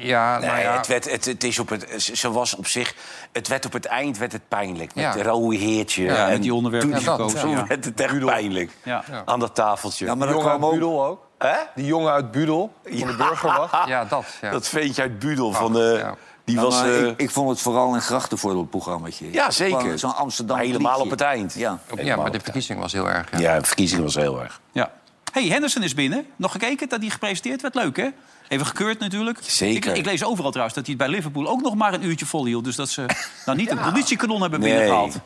[0.00, 2.94] Ja, Nee, nou ja, het, werd, het, het is op het, ze- was op zich...
[3.32, 4.94] Het werd op het eind werd het pijnlijk.
[4.94, 5.12] Met Ja.
[5.12, 6.02] de rode heertje.
[6.04, 7.40] Ja, en met die onderwerpen toen- gekozen.
[7.40, 7.66] Toen Ja.
[7.66, 8.70] werd het echt pijnlijk.
[8.82, 9.04] Ja.
[9.24, 10.04] Aan dat tafeltje.
[10.06, 10.88] Ja, maar Die dat jongen kwam uit ook...
[10.88, 11.26] Budel ook.
[11.38, 11.56] Hè?
[11.74, 13.88] Die jongen uit Budel, van de burgerwacht.
[13.88, 14.24] ja, dat.
[14.40, 14.50] Ja.
[14.50, 15.96] Dat ventje uit Budel van de...
[15.98, 16.14] ja.
[16.44, 16.82] Die was...
[16.82, 19.32] eh, ik, ik vond het vooral een grachtenvoorbeeldprogrammaatje.
[19.32, 19.98] Ja, zeker.
[19.98, 21.54] Zo'n Amsterdam maar helemaal op het eind.
[21.54, 21.78] Ja.
[21.96, 23.30] ja, maar de verkiezing was heel erg.
[23.30, 23.38] Ja.
[23.38, 24.60] Ja, de verkiezing was heel erg.
[24.72, 24.90] Ja.
[25.38, 26.26] Hey, Henderson is binnen.
[26.36, 27.74] Nog gekeken dat hij gepresenteerd werd?
[27.74, 28.08] Leuk, hè?
[28.48, 29.38] Even gekeurd natuurlijk.
[29.42, 29.90] Zeker.
[29.90, 32.26] Ik, ik lees overal trouwens dat hij het bij Liverpool ook nog maar een uurtje
[32.26, 32.64] volhield.
[32.64, 33.04] Dus dat ze
[33.46, 34.68] nou niet een conditiekanon hebben Nee.
[34.70, 35.18] binnengehaald.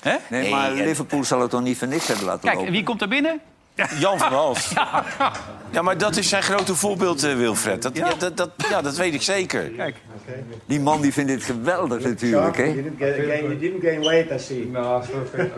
[0.00, 0.16] Hè?
[0.30, 2.68] Nee, maar Nee, en- Liverpool zal het toch niet voor niks hebben laten Kijk, lopen?
[2.68, 3.40] en wie komt er binnen?
[3.98, 4.70] Jan van Hals.
[5.72, 5.82] Ja.
[5.82, 7.82] maar dat is zijn grote voorbeeld, eh, Wilfred.
[7.82, 8.10] Dat, ja.
[8.18, 9.62] dat, dat, ja, dat weet ik zeker.
[9.62, 9.96] Kijk.
[10.66, 12.64] Die man die vindt dit geweldig natuurlijk, hè?
[12.64, 14.66] You didn't gain, weight, I see.
[14.72, 15.54] No, perfect.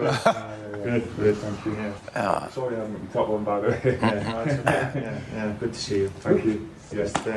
[0.86, 1.72] Good, good, thank you.
[2.14, 2.48] Yeah.
[2.50, 3.80] Sorry, I'm top one by the way.
[3.84, 4.90] Yeah, no, it's okay.
[4.94, 6.10] yeah, yeah, good to see you.
[6.20, 6.56] Thank you.
[6.94, 7.32] Just uh,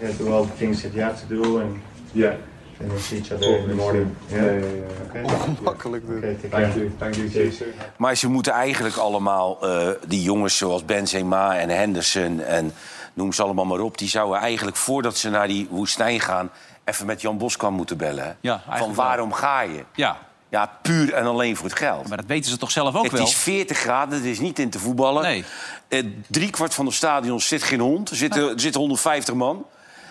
[0.00, 1.80] yeah, do all the things that you have to do, and
[2.14, 2.36] Yeah.
[2.78, 4.16] then we'll see each other in the morning.
[4.30, 5.06] Yeah, yeah, yeah.
[5.08, 5.22] Okay.
[5.22, 6.16] Ongemakkelijk dit.
[6.16, 6.62] Okay, take care.
[6.62, 6.90] Thank you.
[6.98, 7.28] Thank you.
[7.28, 7.68] See you soon.
[7.96, 12.40] Maar ze moeten eigenlijk allemaal, eh, die jongens zoals Benzema en Henderson...
[12.40, 12.72] en
[13.14, 13.98] noem ze allemaal maar op...
[13.98, 16.50] die zouden eigenlijk voordat ze naar die woestijn gaan...
[16.84, 18.36] even met Jan Boskamp moeten bellen.
[18.40, 19.84] Ja, Van waarom ga je?
[19.94, 20.16] Ja,
[20.48, 22.08] Ja, puur en alleen voor het geld.
[22.08, 23.26] maar dat weten ze toch zelf ook het wel?
[23.26, 25.22] is 40 graden, het is niet in te voetballen.
[25.22, 25.44] Nee.
[25.88, 28.10] Eh, driekwart van de stadions zit geen hond.
[28.10, 29.66] Er zitten, er zitten 150 man.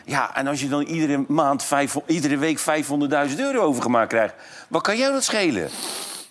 [0.06, 4.34] Ja, en als je dan iedere maand, vijf, iedere week 500.000 euro overgemaakt krijgt...
[4.68, 5.70] wat kan jou dat schelen?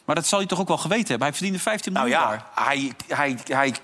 [0.04, 1.26] Maar dat zal hij toch ook wel geweten hebben?
[1.26, 2.66] Hij verdiende 15 Nou miljoen ja, daar.
[2.66, 3.74] hij, hij, hij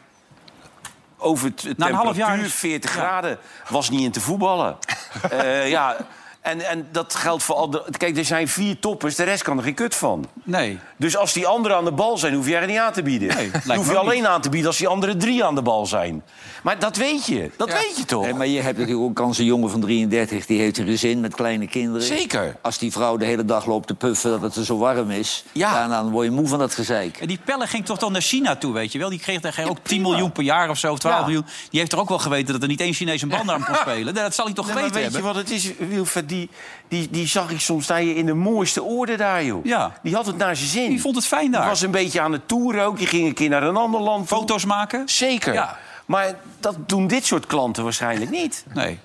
[1.19, 3.01] over het Na een half jaar temperatuur, is- 40 ja.
[3.01, 4.77] graden, was niet in te voetballen.
[5.31, 5.97] Eh, ja,
[6.41, 7.85] en, en dat geldt voor al de...
[7.97, 10.27] Kijk, er zijn vier toppers, de rest kan er geen kut van.
[10.45, 10.79] Nee.
[10.97, 13.29] Dus als die anderen aan de bal zijn, hoef je er niet aan te bieden.
[13.65, 14.27] Nee, hoef je alleen niet.
[14.27, 16.23] aan te bieden als die andere drie aan de bal zijn.
[16.63, 17.75] Maar dat weet je, dat Ja.
[17.75, 18.23] weet je toch?
[18.25, 21.21] Nee, maar je hebt natuurlijk ook kans een jongen van 33, die heeft een gezin
[21.21, 22.07] met kleine kinderen.
[22.07, 22.57] Zeker.
[22.63, 25.45] Als die vrouw de hele dag loopt te puffen dat het er zo warm is...
[25.53, 25.89] Ja.
[25.89, 27.17] dan word je moe van dat gezeik.
[27.17, 29.09] En die Pelle ging toch dan naar China toe, weet je wel?
[29.09, 31.25] Die kreeg daar ook 10 miljoen per jaar of zo, of 12 Ja.
[31.25, 31.45] miljoen.
[31.71, 33.75] Die heeft er ook wel geweten dat er niet één Chinees een band aan kon
[33.87, 34.15] spelen.
[34.15, 36.29] Dat zal hij toch Nee, maar geweten weet je wat het is, Wilfred?
[36.31, 36.51] Die,
[36.89, 39.65] die, die zag ik soms daar in de mooiste orde daar, joh.
[39.65, 39.93] Ja.
[40.03, 40.89] Die had het naar zijn zin.
[40.89, 41.61] Die vond het fijn daar.
[41.61, 42.99] Die was een beetje aan het toeren ook.
[42.99, 44.29] Die ging een keer naar een ander land.
[44.29, 44.39] toe.
[44.39, 45.09] Foto's maken?
[45.09, 45.53] Zeker.
[45.53, 45.79] Ja.
[46.07, 48.65] Maar dat doen dit soort klanten waarschijnlijk niet.
[48.75, 48.99] Nee.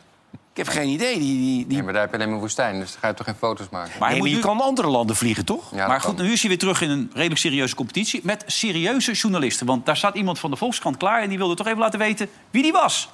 [0.51, 1.19] Ik heb geen idee.
[1.19, 1.75] Die, die, die...
[1.75, 3.69] Nee, maar daar heb je alleen maar woestijn, dus dan ga je toch geen foto's
[3.71, 3.91] maken.
[3.99, 5.71] Maar, Nee, je nu- kan andere landen vliegen, toch?
[5.75, 6.09] Ja, maar kan.
[6.09, 8.19] goed, nu is hij weer terug in een redelijk serieuze competitie...
[8.23, 9.65] met serieuze journalisten.
[9.65, 11.21] Want daar staat iemand van de Volkskrant klaar...
[11.21, 13.09] en die wilde toch even laten weten wie die was.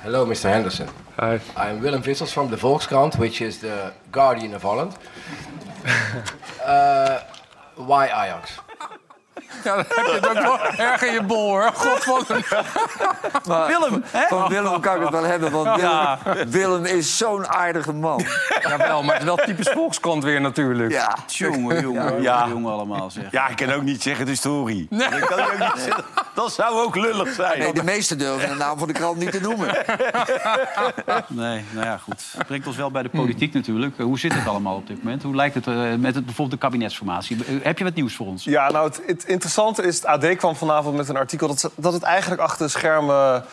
[0.00, 0.34] Hello, Mr.
[0.48, 0.86] Henderson.
[1.18, 1.40] Hi.
[1.56, 4.92] I am Willem Vissels from the Volkskrant, which is the Guardian of Holland.
[6.62, 7.20] uh,
[7.76, 8.58] why Ajax?
[9.64, 11.70] Ja, dan heb je het ook wel erg in je bol, hoor.
[11.74, 12.44] God, wat een...
[13.48, 14.26] Maar Willem, hè?
[14.28, 16.18] Van Willem kan ik het wel hebben, want Willem, Ja.
[16.48, 18.24] Willem is zo'n aardige man.
[18.68, 20.90] Jawel, maar het is wel typisch volkskrant weer natuurlijk.
[20.92, 21.16] Ja.
[21.26, 22.48] Jongen, jongen, Ja.
[22.48, 23.24] jongen allemaal zeg.
[23.30, 24.86] Ja, ik kan ook niet zeggen de story.
[24.90, 26.04] Dat, kan ook niet zeggen.
[26.34, 27.58] dat zou ook lullig zijn.
[27.58, 29.68] Nee, de meesten durven de naam van de krant niet te noemen.
[31.28, 32.24] Nee, nou ja, goed.
[32.36, 33.98] Het brengt ons wel bij de politiek natuurlijk.
[33.98, 35.22] Hoe zit het allemaal op dit moment?
[35.22, 37.36] Hoe lijkt het eh, met het, bijvoorbeeld de kabinetsformatie?
[37.44, 38.44] Eh, Heb je wat nieuws voor ons?
[38.44, 41.48] Ja, nou, het, het interessante is, het AD kwam vanavond met een artikel...
[41.48, 43.44] dat, dat het eigenlijk achter de schermen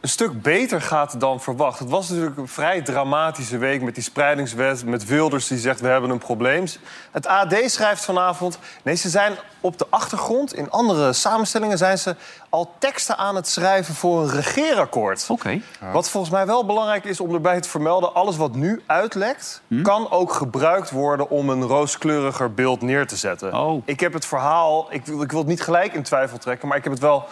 [0.00, 1.78] een stuk beter gaat dan verwacht.
[1.78, 4.84] Het was natuurlijk een vrij dramatische week met die spreidingswet...
[4.84, 6.66] met Wilders die zegt, we hebben een probleem.
[7.10, 8.58] Het AD schrijft vanavond...
[8.82, 11.78] nee, ze zijn op de achtergrond, in andere samenstellingen...
[11.78, 12.16] zijn ze
[12.48, 15.26] al teksten aan het schrijven voor een regeerakkoord.
[15.28, 15.60] Oké.
[15.92, 18.14] Wat volgens mij wel belangrijk is om erbij te vermelden...
[18.14, 21.30] alles wat nu uitlekt, kan ook gebruikt worden...
[21.30, 23.54] om een rooskleuriger beeld neer te zetten.
[23.54, 23.82] Oh.
[23.84, 24.86] Ik heb het verhaal...
[24.90, 26.68] Ik, wil- ik wil het niet gelijk in twijfel trekken...
[26.68, 27.24] maar ik heb het wel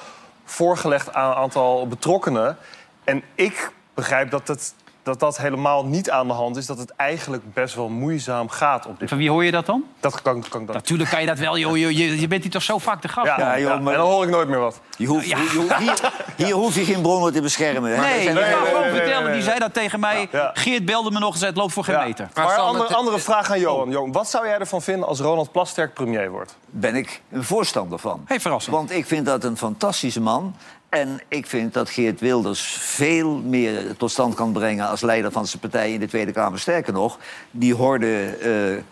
[0.46, 2.56] voorgelegd aan een aantal betrokkenen.
[3.04, 4.74] En ik begrijp dat het,
[5.06, 6.66] dat, dat helemaal niet aan de hand is...
[6.66, 9.84] dat het eigenlijk best wel moeizaam gaat op dit Van wie hoor je dat dan?
[10.00, 10.76] Dat kan, kan ik dan...
[10.76, 11.76] Natuurlijk kan je dat wel, joh.
[11.76, 13.26] Je, je, je bent hier toch zo vaak de gast?
[13.26, 13.46] Ja, man?
[13.46, 14.80] Ja, joh, ja, maar- en dan hoor ik nooit meer wat.
[14.96, 17.90] Je hoeft, je hier, hier hoef je geen bronnen te beschermen.
[17.94, 18.00] Hè?
[18.00, 19.24] Nee, nee, gewoon nee, nee, vertellen.
[19.24, 20.28] nee, Die zei dat tegen mij.
[20.32, 20.50] Ja.
[20.54, 22.04] Geert belde me nog en zei het loopt voor geen Ja.
[22.04, 22.28] meter.
[22.34, 23.90] Maar andere, andere vraag aan Johan.
[23.90, 26.56] Johan, wat zou jij ervan vinden als Ronald Plasterk premier wordt?
[26.70, 28.22] ben ik een voorstander van.
[28.24, 28.74] Hey, verrassend.
[28.76, 30.54] Want ik vind dat een fantastische man.
[31.00, 34.88] En ik vind dat Geert Wilders veel meer tot stand kan brengen...
[34.88, 36.58] als leider van zijn partij in de Tweede Kamer.
[36.58, 37.18] Sterker nog,
[37.50, 38.82] die horde eh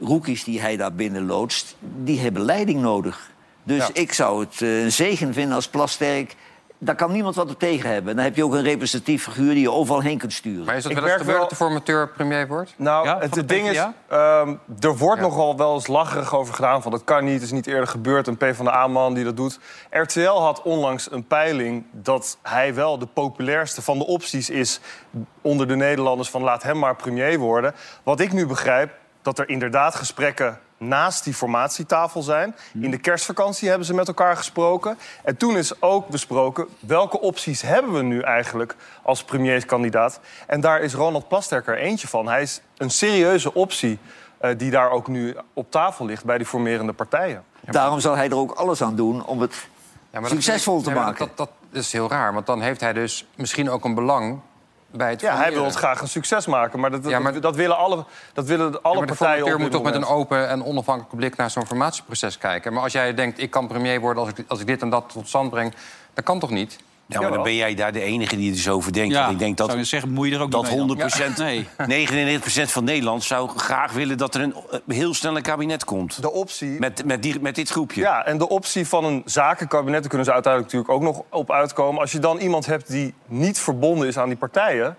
[0.00, 1.76] rookies die hij daar binnen loodst...
[1.80, 3.30] die hebben leiding nodig.
[3.62, 3.88] Dus Ja.
[3.92, 6.34] ik zou het eh, een zegen vinden als Plasterk...
[6.78, 8.16] Daar kan niemand wat op tegen hebben.
[8.16, 10.64] Dan heb je ook een representatief figuur die je overal heen kunt sturen.
[10.64, 12.74] Maar is dat Ik wel eens gebeurd wel- dat de formateur premier wordt?
[12.76, 13.76] Nou, Ja, het, de ding is,
[14.08, 15.26] ehm, er wordt Ja.
[15.26, 16.82] nogal wel eens lacherig over gedaan...
[16.82, 18.26] van dat kan niet, het is niet eerder gebeurd.
[18.26, 19.58] Een PvdA-man die dat doet.
[19.90, 24.80] RTL had onlangs een peiling dat hij wel de populairste van de opties is...
[25.40, 27.74] onder de Nederlanders van laat hem maar premier worden.
[28.02, 28.90] Wat ik nu begrijp,
[29.22, 32.56] dat er inderdaad gesprekken naast die formatietafel zijn.
[32.80, 34.98] In de kerstvakantie hebben ze met elkaar gesproken.
[35.24, 40.20] En toen is ook besproken welke opties hebben we nu eigenlijk als premierskandidaat.
[40.46, 42.28] En daar is Ronald Plasterk er eentje van.
[42.28, 43.98] Hij is een serieuze optie
[44.38, 47.44] eh, die daar ook nu op tafel ligt bij die formerende partijen.
[47.70, 49.68] Daarom zal hij er ook alles aan doen om het
[50.10, 51.26] Ja, dat succesvol te maken.
[51.26, 54.40] Dat, dat is heel raar, want dan heeft hij dus misschien ook een belang
[54.96, 57.40] bij het Ja, hij wil het graag een succes maken, maar dat, dat, Ja, maar-
[57.40, 59.94] dat willen alle, dat willen Ja, alle maar de partijen formateur op moet toch met
[59.94, 62.72] een open en onafhankelijke blik naar zo'n formatieproces kijken.
[62.72, 65.04] Maar als jij denkt, ik kan premier worden als ik, als ik dit en dat
[65.12, 65.74] tot stand breng...
[66.14, 66.78] dat kan toch niet?
[67.08, 69.14] Ja, maar dan ben jij daar de enige die er zo over denkt.
[69.14, 71.10] Ja, ik denk dat, zou je zeggen, moet je er ook dat niet mee dan?
[71.34, 71.36] 100%,
[71.86, 72.08] Nee.
[72.38, 76.22] 99% van Nederland zou graag willen dat er een eh, heel snel een kabinet komt.
[76.22, 78.00] De optie Met, met, die, met dit groepje.
[78.00, 81.50] Ja, en de optie van een zakenkabinet, daar kunnen ze uiteindelijk natuurlijk ook nog op
[81.52, 82.00] uitkomen.
[82.00, 84.96] Als je dan iemand hebt die niet verbonden is aan die partijen.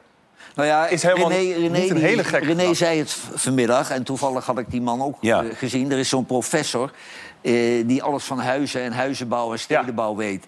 [0.55, 4.03] Nou ja, Is helemaal René, René, niet een hele gekke René zei het vanmiddag, en
[4.03, 5.43] toevallig had ik die man ook Ja.
[5.43, 5.91] eh, gezien.
[5.91, 6.91] Er is zo'n professor
[7.41, 7.53] eh,
[7.87, 10.45] die alles van huizen en huizenbouw en stedenbouw weet.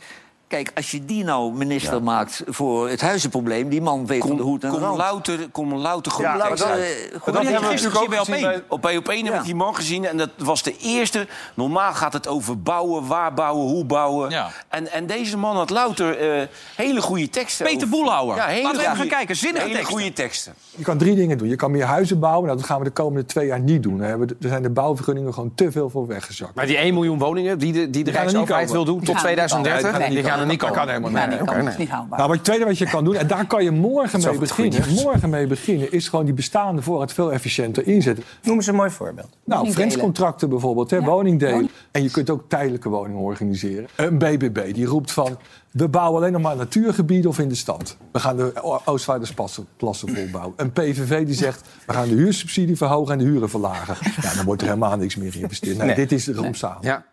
[0.49, 3.69] Kijk, als je die nou minister maakt voor het huizenprobleem...
[3.69, 4.97] die man weet van de Kom, hoed en de kom, rand.
[4.97, 6.61] louter, kom louter goed Ja, dat-.
[6.61, 6.77] Eh, Maar
[7.21, 8.63] goed, dat ja, hebben we gisteren natuurlijk ook gezien bij bij...
[8.67, 11.27] Op bij op één heb ik die man gezien en dat was de eerste.
[11.53, 14.29] Normaal gaat het over bouwen, waar bouwen, hoe bouwen.
[14.29, 14.49] Ja.
[14.69, 17.65] En, en deze man had louter eh, hele goede teksten.
[17.65, 18.35] Peter over- Boelhouwer.
[18.35, 19.35] Ja, hele Laten we even goede- gaan kijken.
[19.35, 19.97] Zinnige hele teksten.
[19.97, 20.53] goede teksten.
[20.75, 21.47] Je kan drie dingen doen.
[21.49, 22.45] Je kan meer huizen bouwen.
[22.45, 24.01] Nou, dat gaan we de komende twee jaar niet doen.
[24.01, 26.55] Er zijn de bouwvergunningen gewoon te veel voor weggezakt.
[26.55, 29.35] Maar die 1 miljoen woningen die de, die de Rijksoverheid wil doen tot gaan er
[29.35, 29.99] niet 2030, komen.
[30.13, 31.37] Nee, die gaan er niet Dat kan helemaal Nee, niet.
[31.39, 32.17] dat kan, dat is niet haalbaar.
[32.17, 34.39] Nou, maar het tweede wat je kan doen, en daar kan je morgen mee goed
[34.39, 34.93] beginnen.
[34.93, 38.23] Morgen mee beginnen is gewoon die bestaande voorraad veel efficiënter inzetten.
[38.43, 39.27] Noem eens een mooi voorbeeld.
[39.43, 39.89] Nou, Woningdelen.
[39.89, 41.53] flenscontracten bijvoorbeeld, hè, Ja, woningdelen.
[41.53, 43.87] woning- En je kunt ook tijdelijke woningen organiseren.
[43.95, 45.37] Een BBB die roept van...
[45.71, 47.97] we bouwen alleen nog maar natuurgebieden of in de stad.
[48.11, 48.51] We gaan de
[48.85, 50.53] Oostvaardersplassen plassen volbouwen.
[50.57, 51.67] Een PVV die zegt...
[51.85, 53.95] we gaan de huursubsidie verhogen en de huren verlagen.
[54.21, 55.77] Ja, dan wordt er helemaal niks meer geïnvesteerd.
[55.77, 55.95] Nee, Nee.
[55.95, 56.81] dit is rampzalig.
[56.83, 57.03] Ja.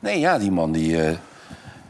[0.00, 1.16] Nee, ja, die man die, eh,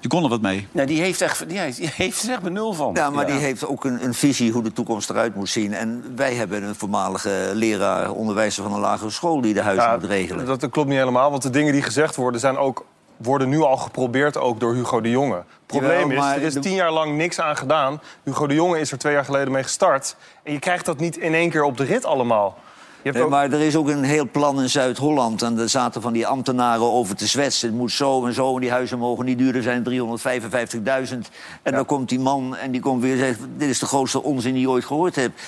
[0.03, 0.67] Je kon er wat mee.
[0.73, 2.95] nou, die heeft echt, die heeft, die heeft er echt benul van.
[2.95, 5.75] Ja, maar die heeft ook een, een visie hoe de toekomst eruit moet zien.
[5.75, 9.41] En wij hebben een voormalige leraar, onderwijzer van een lagere school...
[9.41, 10.47] die de huizen Ja, moet regelen.
[10.47, 12.41] dat, dat klopt niet helemaal, want de dingen die gezegd worden...
[12.41, 12.85] zijn ook,
[13.17, 15.35] worden nu al geprobeerd ook door Hugo de Jonge.
[15.37, 18.01] Het probleem Jawel, is, er is de- tien jaar lang niks aan gedaan.
[18.23, 20.17] Hugo de Jonge is er twee jaar geleden mee gestart.
[20.43, 22.59] En je krijgt dat niet in één keer op de rit allemaal.
[23.03, 25.43] Je hebt Nee, ook- maar er is ook een heel plan in Zuid-Holland.
[25.43, 27.69] En daar zaten van die ambtenaren over te zwetsen.
[27.69, 31.29] Het moet zo en zo en die huizen mogen niet duurder zijn 355.000.
[31.62, 33.38] En dan komt die man en die komt weer en zegt...
[33.57, 35.41] dit is de grootste onzin die je ooit gehoord hebt.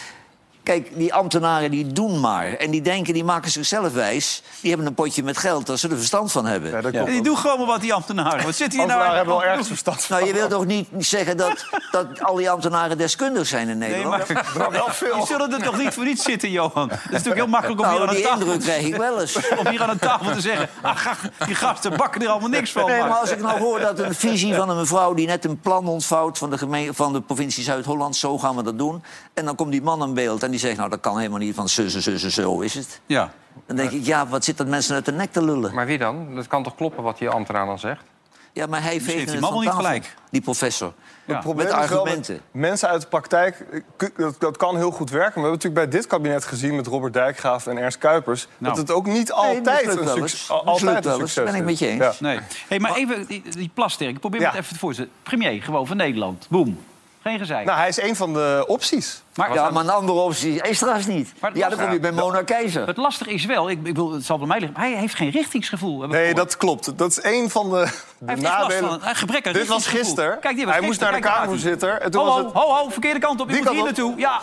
[0.64, 2.52] Kijk, die ambtenaren die doen maar.
[2.52, 4.42] En die denken, die maken zichzelf wijs.
[4.60, 6.92] Die hebben een potje met geld als ze er verstand van hebben.
[6.94, 8.44] En die doen gewoon maar wat, die ambtenaren.
[8.44, 10.16] Wat zit hier nou Ambtenaren hebben wel ergens verstand van.
[10.16, 13.90] Nou, je wilt toch niet zeggen dat, dat al die ambtenaren deskundig zijn in Nee,
[13.90, 14.28] Nederland?
[14.28, 16.88] maar die zullen er toch niet voor niets zitten, Johan?
[16.88, 18.42] Dat is natuurlijk heel makkelijk om hier Nou, aan die een tafel...
[18.42, 19.38] indruk krijg ik wel eens.
[19.58, 20.68] Om hier aan een tafel te zeggen...
[20.82, 22.86] Ga- die gasten bakken er allemaal niks van.
[22.86, 25.14] Nee, maar- maar als ik nou hoor dat een visie van een mevrouw...
[25.14, 28.16] die net een plan ontvouwt van de, gemeen, van de provincie Zuid-Holland...
[28.16, 29.02] zo gaan we dat doen.
[29.34, 30.76] En dan komt die man in beeld en die zegt...
[30.76, 33.00] nou, dat kan helemaal niet, van zo, zo, zo, zo, zo is het.
[33.06, 33.32] Ja.
[33.66, 35.74] Dan denk ik, ja, wat zit dat mensen uit de nek te lullen?
[35.74, 36.34] Maar wie dan?
[36.34, 38.02] Dat kan toch kloppen wat die ambtenaar dan zegt?
[38.52, 40.14] Ja, maar hij heeft veegt het van niet tafel, gelijk.
[40.30, 40.92] Die professor.
[41.24, 41.36] Ja.
[41.36, 42.40] Het Met dat argumenten.
[42.50, 45.40] mensen uit de praktijk, eh, dat, dat kan heel goed werken.
[45.40, 48.48] Maar we hebben natuurlijk bij dit kabinet gezien met Robert Dijkgraaf en Ernst Kuipers...
[48.58, 48.74] Nou.
[48.74, 51.86] dat het ook niet Nee, altijd een, succes, altijd een succes Ben ik met je
[51.86, 51.98] eens.
[51.98, 52.12] Ja.
[52.18, 52.38] Nee.
[52.68, 54.10] Hey, maar even die, die plasterk.
[54.10, 55.10] Ik probeer me het even te voorstellen.
[55.22, 56.46] Premier, gewoon van Nederland.
[56.50, 56.78] Boom.
[57.22, 57.66] Geen gezeik.
[57.66, 59.22] Nou, hij is een van de opties.
[59.34, 61.32] Maar, Ja, maar een andere optie is straks niet.
[61.40, 62.86] Maar Ja, dan kom je bij Mona Keizer.
[62.86, 64.78] Het lastige is wel, ik, ik bedoel, het zal bij mij liggen...
[64.80, 65.98] Hij heeft geen richtingsgevoel.
[65.98, 66.36] Nee, gehoord.
[66.36, 66.98] dat klopt.
[66.98, 68.88] Dat is een van de, de Hij nadelen.
[69.00, 70.38] van een gebrek aan Dit was gisteren.
[70.40, 71.90] Kijk, die was hij moest naar de Kijk, daar Kamervoorzitter.
[71.92, 72.30] En gaat toen hij.
[72.32, 72.54] was Ho, het...
[72.56, 73.48] ho, ho, verkeerde kant op.
[73.48, 73.86] Je Die moet hier op.
[73.86, 74.14] naartoe.
[74.16, 74.40] Ja,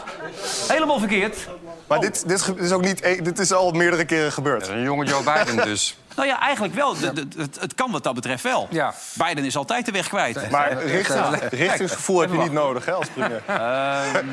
[0.68, 1.48] helemaal verkeerd.
[1.88, 3.02] Maar dit, dit is ook niet...
[3.04, 4.68] e- Dit is al meerdere keren gebeurd.
[4.68, 5.96] Een jonge Joe Biden dus.
[6.16, 6.94] Nou ja, eigenlijk wel.
[7.00, 8.68] De- de- het, het kan wat dat betreft wel.
[8.70, 8.94] Ja.
[9.14, 10.50] Biden is altijd de weg kwijt.
[10.52, 13.42] Maar richting, richtingsgevoel heb je niet nodig hè, als premier.
[13.48, 14.26] Ehm,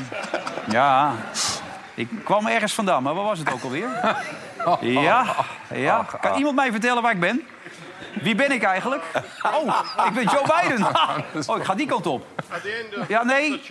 [0.70, 1.12] ja,
[1.94, 3.88] ik kwam ergens vandaan, maar waar was het ook alweer?
[4.80, 5.26] Ja,
[5.74, 6.06] ja.
[6.20, 7.42] Kan iemand mij vertellen waar ik ben?
[8.22, 9.02] Wie ben ik eigenlijk?
[9.42, 10.86] Oh, ik ben Joe Biden.
[11.46, 12.26] Oh, ik ga die kant op.
[13.08, 13.62] Ja, nee.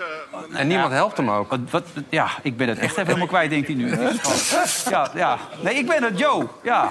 [0.54, 1.50] En niemand helpt hem ook.
[1.50, 3.98] Wat, wat, ja, ik ben het echt even helemaal kwijt, denkt hij nu.
[4.90, 5.38] Ja, ja.
[5.62, 6.48] Nee, ik ben het, Joe.
[6.63, 6.90] Ja.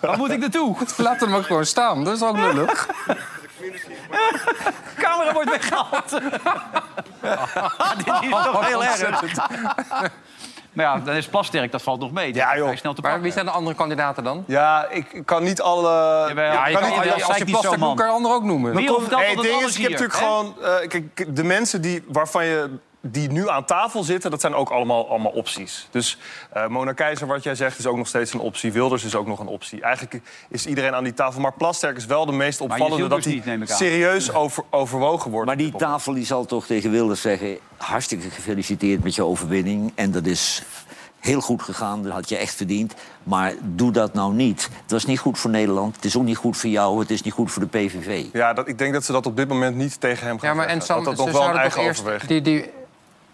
[0.00, 0.76] Waar moet ik naartoe?
[0.96, 2.04] Laat hem ook gewoon staan.
[2.04, 2.88] Dat is ook lullig.
[4.98, 6.10] Camera wordt weggehaald.
[7.96, 9.10] Dit is toch heel erg.
[10.72, 12.34] Maar ja, dan is Plasterk, dat valt nog mee.
[12.34, 12.64] Ja, joh.
[12.64, 14.44] Vrij snel te Maar wie zijn de andere kandidaten dan?
[14.46, 15.90] Ja, ik kan niet alle...
[16.34, 17.88] Ja, je kan kan, niet- als je niet zo, plastic man.
[17.88, 18.74] doet, kan je anderen ook noemen.
[18.74, 20.54] Wie Nee, het ding is, ik heb natuurlijk gewoon...
[20.62, 24.30] eh, kijk, de mensen die, waarvan je, die nu aan tafel zitten...
[24.30, 25.88] dat zijn ook allemaal, allemaal opties.
[25.90, 26.18] Dus
[26.52, 28.72] eh, Mona Keizer, wat jij zegt, is ook nog steeds een optie.
[28.72, 29.80] Wilders is ook nog een optie.
[29.80, 31.40] Eigenlijk is iedereen aan die tafel.
[31.40, 33.08] Maar Plasterk is wel de meest opvallende...
[33.08, 33.76] dat dus die niet, neem ik aan.
[33.76, 35.46] serieus over, overwogen wordt.
[35.46, 37.58] Maar die tafel die zal toch tegen Wilders zeggen...
[37.76, 39.92] hartstikke gefeliciteerd met je overwinning.
[39.94, 40.62] En dat is
[41.20, 42.94] heel goed gegaan, dat had je echt verdiend.
[43.22, 44.68] Maar doe dat nou niet.
[44.82, 47.00] Het was niet goed voor Nederland, het is ook niet goed voor jou...
[47.00, 48.24] het is niet goed voor de PVV.
[48.32, 50.54] Ja, dat, ik denk dat ze dat op dit moment niet tegen hem gaan Ja,
[50.54, 50.94] maar en zeggen.
[50.94, 52.70] Sam, dat dat ze nog wel een eigen overweging die, die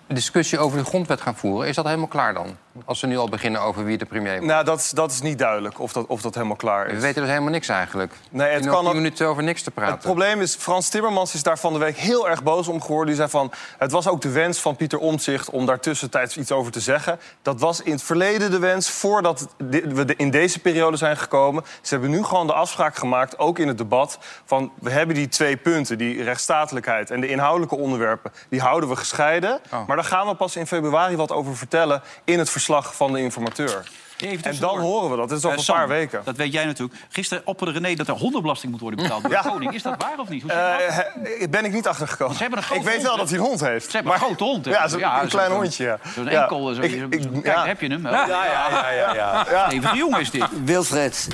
[0.07, 1.69] discussie over de grondwet gaan voeren.
[1.69, 2.57] Is dat helemaal klaar dan?
[2.85, 4.47] Als we nu al beginnen over wie de premier wordt.
[4.47, 6.93] Nou, dat, is- dat is niet duidelijk of dat, of dat helemaal klaar is.
[6.95, 8.13] We weten dus helemaal niks eigenlijk.
[8.31, 9.93] Nee, het kan tien minuten over niks te praten.
[9.95, 13.07] Het probleem is, Frans Timmermans is daar van de week heel erg boos om geworden.
[13.07, 16.53] Die zei van, het was ook de wens van Pieter Omtzigt om daar tussentijds iets
[16.53, 17.19] over te zeggen.
[17.43, 21.65] Dat was in het verleden de wens, voordat we in deze periode zijn gekomen.
[21.83, 24.19] Ze hebben nu gewoon de afspraak gemaakt, ook in het debat...
[24.45, 28.33] van we hebben die twee punten, die rechtsstatelijkheid en de inhoudelijke onderwerpen...
[28.49, 29.61] die houden we gescheiden.
[29.73, 29.87] Oh.
[29.87, 33.21] Maar daar gaan we pas in februari wat over vertellen in het verslag van de
[33.21, 33.91] informateur.
[34.25, 35.29] Even En dan horen we dat.
[35.29, 36.21] Dit is over Eh, een Sam, paar weken.
[36.25, 37.01] Dat weet jij natuurlijk.
[37.09, 39.43] Gisteren opperde René dat er hondenbelasting moet worden betaald door Ja.
[39.43, 39.75] de koning.
[39.75, 40.43] Is dat waar of niet?
[40.43, 40.81] Hoe zit dat?
[40.81, 40.97] Eh,
[41.41, 42.37] he- ben ik niet achtergekomen.
[42.37, 43.91] Ze hebben een ik weet hond, wel dat hij een hond heeft.
[43.91, 44.65] Ze hebben een grote hond.
[44.65, 44.71] hè?
[44.71, 45.85] Ja, zo- een klein zo- hondje.
[45.85, 45.99] ja.
[46.15, 46.43] Zo'n Ja.
[46.43, 46.75] enkel.
[46.75, 47.55] Zo, Ik- zo- ik- kijk, ja.
[47.55, 48.03] daar heb je hem.
[48.03, 49.47] Ja, ja, ja, ja, ja.
[49.51, 49.67] Ja.
[49.67, 50.45] Stevige jongen is dit.
[50.65, 51.29] Wilfred,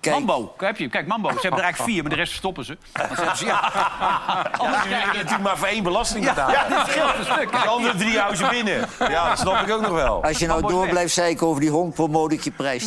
[0.00, 1.28] kijk, Mambo, heb je, kijk, Mambo.
[1.28, 2.76] Ze hebben er eigenlijk vier, maar de rest stoppen ze.
[3.16, 3.60] Zeggen ze, ja.
[4.58, 6.52] Anders Je krijg hebt je natuurlijk maar voor één belasting betaald.
[6.52, 7.50] Ja, dit scheelt een stuk.
[7.52, 8.88] De andere drie houden ze binnen.
[8.98, 10.22] Ja, dat snap ik ook nog wel.
[10.24, 11.94] als je nou door blijft zeiken over die hond...
[12.34, 12.86] ik je prijs.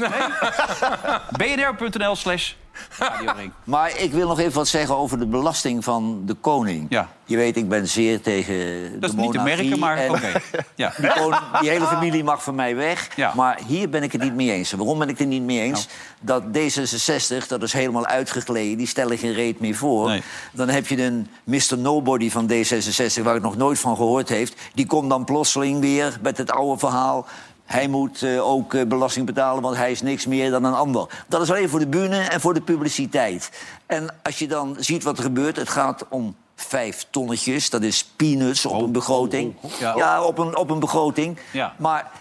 [1.38, 2.54] bnr.nl slash.
[3.64, 6.86] Maar ik wil nog even wat zeggen over de belasting van de koning.
[6.90, 7.10] Ja.
[7.26, 10.32] Je weet, ik ben zeer tegen de Dat is niet te merken, maar oké.
[10.76, 10.94] Ja.
[10.98, 13.08] Die, koning- die hele familie mag van mij weg.
[13.16, 13.32] Ja.
[13.36, 14.72] Maar hier ben ik het niet mee eens.
[14.72, 15.88] En Waarom ben ik het niet mee eens?
[16.20, 18.78] Dat D66, dat is helemaal uitgegleden.
[18.78, 20.08] Die stellen geen reet meer voor.
[20.08, 20.22] Nee.
[20.52, 21.78] Dan heb je een Mr.
[21.78, 23.24] Nobody van D66...
[23.24, 24.56] waar ik nog nooit van gehoord heeft.
[24.74, 27.28] Die komt dan plotseling weer met het oude verhaal...
[27.68, 31.24] Hij moet eh, ook eh, belasting betalen, want hij is niks meer dan een ander.
[31.28, 33.52] Dat is alleen voor de bühne en voor de publiciteit.
[33.86, 37.70] En als je dan ziet wat er gebeurt, het gaat om vijf tonnetjes.
[37.70, 39.56] Dat is peanuts op een begroting.
[39.80, 39.96] Ja.
[39.96, 41.38] Ja, op een, op een begroting.
[41.52, 41.74] Ja.
[41.78, 42.12] Maar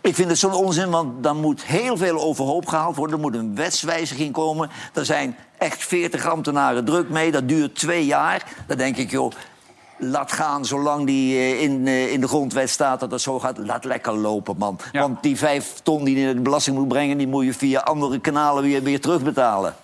[0.00, 3.16] ik vind het zo'n onzin, want dan moet heel veel overhoop gehaald worden.
[3.16, 4.70] Er moet een wetswijziging komen.
[4.94, 7.30] Er zijn echt 40 ambtenaren druk mee.
[7.30, 8.44] Dat duurt twee jaar.
[8.66, 9.32] Dan denk ik, joh,
[10.10, 13.58] laat gaan zolang die eh, in, eh, in de grondwet staat dat dat zo gaat.
[13.58, 14.78] Laat lekker lopen, man.
[14.92, 15.00] Ja.
[15.00, 17.18] Want die vijf ton die je in de belasting moet brengen...
[17.18, 19.74] die moet je via andere kanalen weer, weer terugbetalen.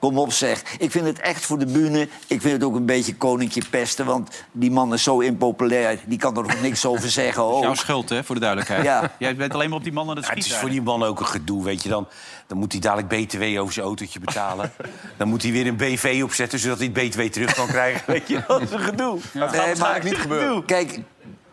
[0.00, 0.62] Kom op zeg.
[0.78, 2.00] Ik vind het echt voor de bühne.
[2.26, 4.06] Ik vind het ook een beetje koninkje pesten.
[4.06, 5.98] Want die man is zo impopulair.
[6.06, 7.42] Die kan er nog niks over zeggen.
[7.42, 8.84] Dat is jouw schuld, hè, voor de duidelijkheid.
[8.84, 9.12] Ja.
[9.18, 10.54] Jij bent alleen maar op die man aan het Ja, het schieten.
[10.54, 12.06] is voor die man ook een gedoe, weet je dan.
[12.46, 14.72] Dan moet hij dadelijk BTW over zijn autootje betalen.
[15.16, 18.02] dan moet hij weer een BV opzetten, zodat hij het BTW terug kan krijgen.
[18.06, 19.18] Weet je, dat is een gedoe.
[19.32, 20.64] Dat gaat Nee, waarschijnlijk maar- niet gebeuren.
[20.74, 20.98] Kijk,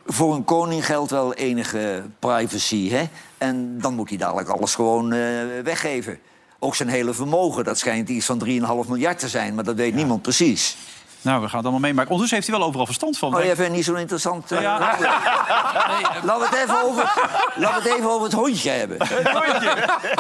[0.06, 2.90] voor een koning geldt wel enige privacy.
[2.90, 3.04] Hè?
[3.38, 5.20] En dan moet hij dadelijk alles gewoon eh,
[5.64, 6.20] weggeven.
[6.60, 8.52] Ook zijn hele vermogen, dat schijnt iets van 3,5
[8.88, 9.56] miljard te zijn.
[9.56, 10.78] Maar dat weet niemand precies.
[11.26, 12.12] Nou, we gaan het allemaal meemaken.
[12.12, 13.34] Ondertussen heeft hij wel overal verstand van.
[13.36, 14.52] Oh, jij vindt het niet zo interessant?
[14.52, 14.78] eh, Ja.
[16.24, 17.04] We het even over,
[17.56, 18.98] laten we het even over het hondje hebben.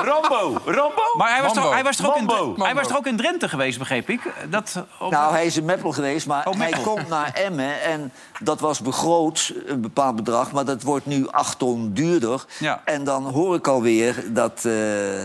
[0.10, 1.02] Rambo, Rambo.
[1.18, 1.62] Maar hij was, Mambo.
[1.62, 2.63] toch, hij, was toch ook in, Mambo.
[2.63, 4.22] hij was toch ook in Drenthe geweest, begreep ik?
[4.50, 7.82] Dat, op- Nou, hij is in Meppel geweest, maar Oh, hij komt naar Emmen.
[7.82, 10.52] En dat was begroot, een bepaald bedrag.
[10.52, 12.46] Maar dat wordt nu acht ton duurder.
[12.60, 12.82] Ja.
[12.86, 14.74] En dan hoor ik alweer dat eh,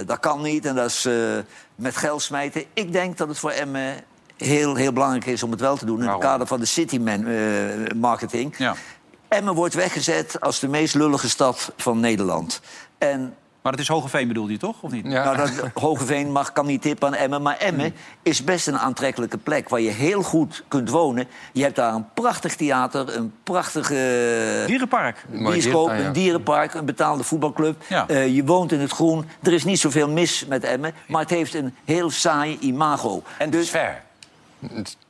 [0.07, 0.67] dat kan niet.
[0.67, 1.15] En dat is eh,
[1.75, 2.65] met geld smijten.
[2.75, 3.95] Ik denk dat het voor Emmen
[4.41, 5.99] heel, heel belangrijk is om het wel te doen.
[5.99, 6.21] In Waarom?
[6.21, 7.37] het kader van de city man, eh,
[7.97, 8.55] marketing.
[8.59, 8.75] ja.
[9.29, 12.61] Emmen wordt weggezet als de meest lullige stad van Nederland.
[12.99, 15.07] En Maar het is Hogeveen bedoelde je toch, of niet?
[15.07, 15.25] Ja.
[15.25, 17.43] nou, dat, Hogeveen mag, kan niet tippen aan Emmen.
[17.43, 21.27] Maar Emmen is best een aantrekkelijke plek waar je heel goed kunt wonen.
[21.53, 25.25] Je hebt daar een prachtig theater, een prachtige Dierenpark.
[25.31, 25.99] Bioscoop, ja.
[25.99, 27.83] een dierenpark, een betaalde voetbalclub.
[27.89, 28.09] Ja.
[28.09, 29.29] Eh, je woont in het groen.
[29.43, 33.23] Er is niet zoveel mis met Emmen, maar het heeft een heel saai imago.
[33.39, 34.03] En het is ver.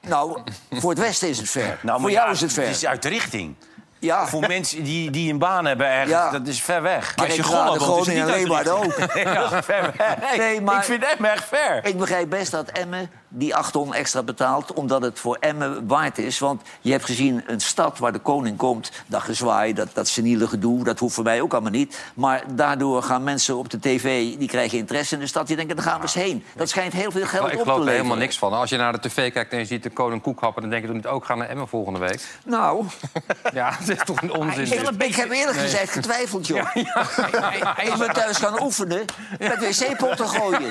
[0.00, 1.78] Nou, voor het westen is het ver.
[1.82, 2.64] Nou, voor jou ja, is het ver.
[2.66, 3.54] Het is uit de richting.
[3.98, 4.26] ja.
[4.26, 6.30] Voor mensen die, die een baan hebben ergens, Ja.
[6.30, 7.12] dat is ver weg.
[7.16, 8.84] Als je Golland woont, is niet uit de ook.
[8.84, 10.36] Is ver weg.
[10.36, 11.84] Nee, maar- Ik vind hem erg ver.
[11.86, 14.72] Ik begrijp best dat Emmen die 8 ton extra betaalt...
[14.72, 16.38] omdat het voor Emmen waard is.
[16.38, 18.92] Want je hebt gezien een stad waar de koning komt...
[19.06, 21.98] dat gezwaai, dat, dat seniele gedoe, dat hoeft voor mij ook allemaal niet.
[22.14, 25.46] Maar daardoor gaan mensen op de tv, die krijgen interesse in de stad...
[25.46, 26.44] die denken, daar gaan we eens heen.
[26.56, 27.92] Dat schijnt heel veel geld Maar ik op te geloof er leveren.
[27.92, 28.52] helemaal niks van.
[28.52, 30.62] Als je naar de tv kijkt en je ziet de koning koek happen...
[30.62, 32.38] dan denk je toch niet ook gaan naar Emmen volgende week?
[32.44, 32.84] Nou,
[33.52, 34.64] Ja, dat is toch een onzin.
[34.72, 35.02] ik, dit.
[35.08, 36.74] ik heb eerlijk gezegd getwijfeld, joh.
[37.84, 39.04] Ik ben thuis gaan oefenen
[39.38, 40.70] met wc-potten gooien.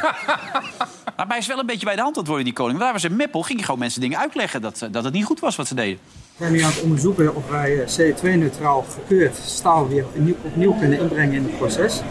[1.16, 2.80] Maar hij is wel een beetje bij de hand het worden, die koning.
[2.80, 4.62] Daar was in Meppel, ging hij gewoon mensen dingen uitleggen...
[4.62, 6.00] Dat, dat het niet goed was wat ze deden.
[6.04, 10.74] We zijn nu aan het onderzoeken of wij eh, CO2-neutraal gekeurd staal weer opnieuw, opnieuw
[10.74, 12.02] kunnen inbrengen in het proces.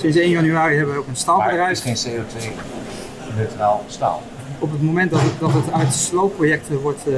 [0.00, 1.82] Sinds 1 januari hebben we ook een staalbedrijf.
[1.82, 4.22] geen CO2-neutraal staal.
[4.58, 7.06] Op het moment dat het, dat het uit sloopprojecten wordt.
[7.08, 7.12] eh,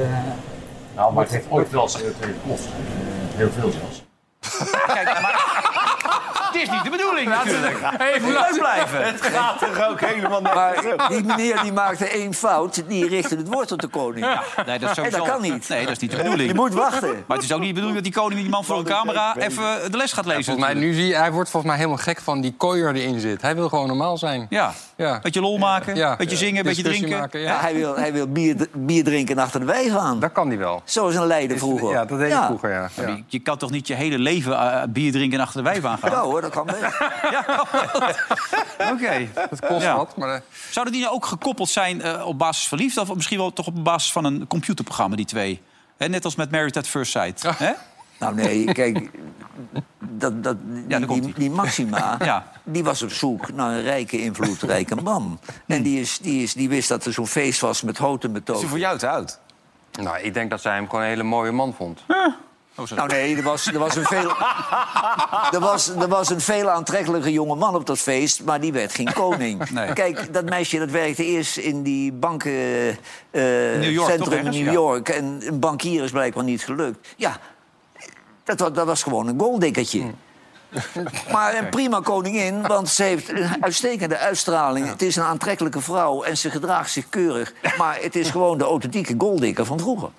[0.95, 2.65] Nou, maar het heeft ooit wel CO2 gekost.
[2.65, 2.71] Eh,
[3.37, 4.03] Heel veel zelfs.
[4.93, 5.39] Kijk, maar...
[6.51, 9.03] Het is niet de bedoeling Even leuk blijven.
[9.05, 13.35] Het gaat toch ook helemaal naar Maar die meneer die maakte één fout, die richtte
[13.35, 14.25] het woord tot de koning.
[14.25, 15.69] Nee, dat, is En dat sowieso- kan niet.
[15.69, 16.49] Nee, dat is niet de bedoeling.
[16.49, 17.23] Je moet wachten.
[17.27, 19.35] Maar het is ook niet de bedoeling dat die koning die man voor een camera
[19.37, 20.43] even de les gaat lezen.
[20.43, 23.01] Volgens mij, nu zie je, hij wordt volgens mij helemaal gek van die kooier die
[23.03, 23.41] erin zit.
[23.41, 24.45] Hij wil gewoon normaal zijn.
[24.49, 25.19] Ja, Ja.
[25.21, 26.15] beetje lol maken, Ja.
[26.15, 27.19] beetje zingen, beetje drinken.
[27.19, 27.59] maken, Ja, ja.
[27.59, 30.19] hij wil, hij wil bier, bier drinken achter de wei gaan.
[30.19, 30.81] Dat kan hij wel.
[30.85, 31.89] Zoals een leider vroeger.
[31.91, 32.89] Ja, dat deed hij vroeger, ja.
[33.27, 35.97] Je, kan toch niet je hele leven eh, bier drinken en achter de wijf aan
[35.97, 36.11] gaan?
[36.11, 36.79] Ja hoor, dat kan best.
[38.93, 39.27] Oké.
[39.33, 39.95] Het kost Ja.
[39.95, 40.33] wat, maar...
[40.35, 43.01] eh, Zouden die nou ook gekoppeld zijn eh, op basis van liefde...
[43.01, 45.61] of misschien wel toch op basis van een computerprogramma, die twee?
[45.97, 47.43] Hè, net als met Married at First Sight.
[47.57, 47.71] Hè?
[48.19, 49.09] Nou nee, kijk,
[49.99, 52.51] dat, dat, die, die, die Maxima, Ja.
[52.63, 55.39] die was op zoek naar een rijke, invloedrijke man.
[55.67, 58.35] En die, is, die, is, die wist dat er zo'n feest was met houten Is
[58.35, 58.69] hij metoden.
[58.69, 59.39] voor jou te oud?
[60.01, 61.99] Nou, ik denk dat zij hem gewoon een hele mooie man vond.
[62.75, 62.89] Oh.
[62.89, 64.29] Nou nee, er was, er, was een veel,
[65.55, 68.43] er, was, er was een veel aantrekkelijke jonge man op dat feest...
[68.43, 69.69] maar die werd geen koning.
[69.69, 69.93] Nee.
[69.93, 72.99] Kijk, dat meisje dat werkte eerst in die bankencentrum
[73.79, 74.43] New York, toch in?
[74.43, 74.71] New Ja.
[74.71, 75.09] York.
[75.09, 77.07] En een bankier is blijkbaar niet gelukt.
[77.17, 77.37] Ja,
[78.43, 80.03] dat, wa- dat was gewoon een gooldikkertje.
[81.31, 84.87] Maar een prima koningin, want ze heeft een uitstekende uitstraling.
[84.87, 87.53] Het is een aantrekkelijke vrouw en ze gedraagt zich keurig.
[87.77, 90.09] Maar het is gewoon de authentieke golddikker van vroeger.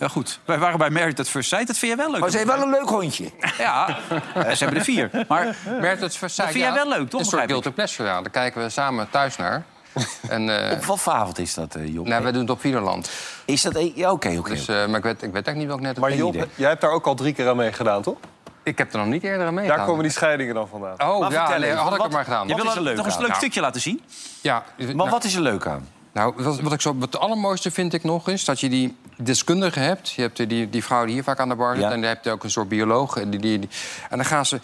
[0.00, 0.40] Ja, goed.
[0.44, 1.66] Wij waren bij Married at First Sight.
[1.66, 2.20] Dat vind jij wel leuk.
[2.20, 3.30] Maar ze heeft wel een leuk hondje.
[3.58, 3.88] Ja,
[4.34, 5.10] eh, ze hebben er vier.
[5.28, 8.20] Maar Mert het Versailles, Dat vind jij wel leuk, toch, Een soort guilty pleasure, ja.
[8.20, 9.64] Daar kijken we samen thuis naar.
[10.28, 12.06] En, eh, Op wat voor avond is dat, eh, Job?
[12.06, 13.10] nou, wij doen het op Videoland.
[13.44, 13.76] Is dat...
[13.76, 14.50] een- Ja, oké, oké.
[14.50, 16.14] Dus, eh, maar ik weet, ik weet eigenlijk niet welk net het Maar.
[16.14, 18.16] Job, jij hebt daar ook al drie keer aan meegedaan, toch?
[18.62, 19.78] Ik heb er nog niet eerder aan meegedaan.
[19.78, 20.92] Daar komen die scheidingen dan vandaan.
[21.02, 22.48] Oh, Maar ja, nee, had ik wat- het maar gedaan.
[22.48, 23.34] je wil nog eens een leuk Nou.
[23.34, 24.00] stukje laten zien?
[24.40, 25.88] Ja, Maar nou, wat is er leuk aan?
[26.12, 28.96] Nou, wat, wat ik zo, wat het allermooiste vind ik nog is dat je die
[29.22, 30.10] deskundige hebt.
[30.10, 31.84] Je hebt die, die vrouw die hier vaak aan de bar zit.
[31.84, 31.90] Ja.
[31.90, 33.16] En dan heb je ook een soort bioloog.
[33.16, 33.68] En, die, die, die-
[34.10, 34.60] en dan gaan ze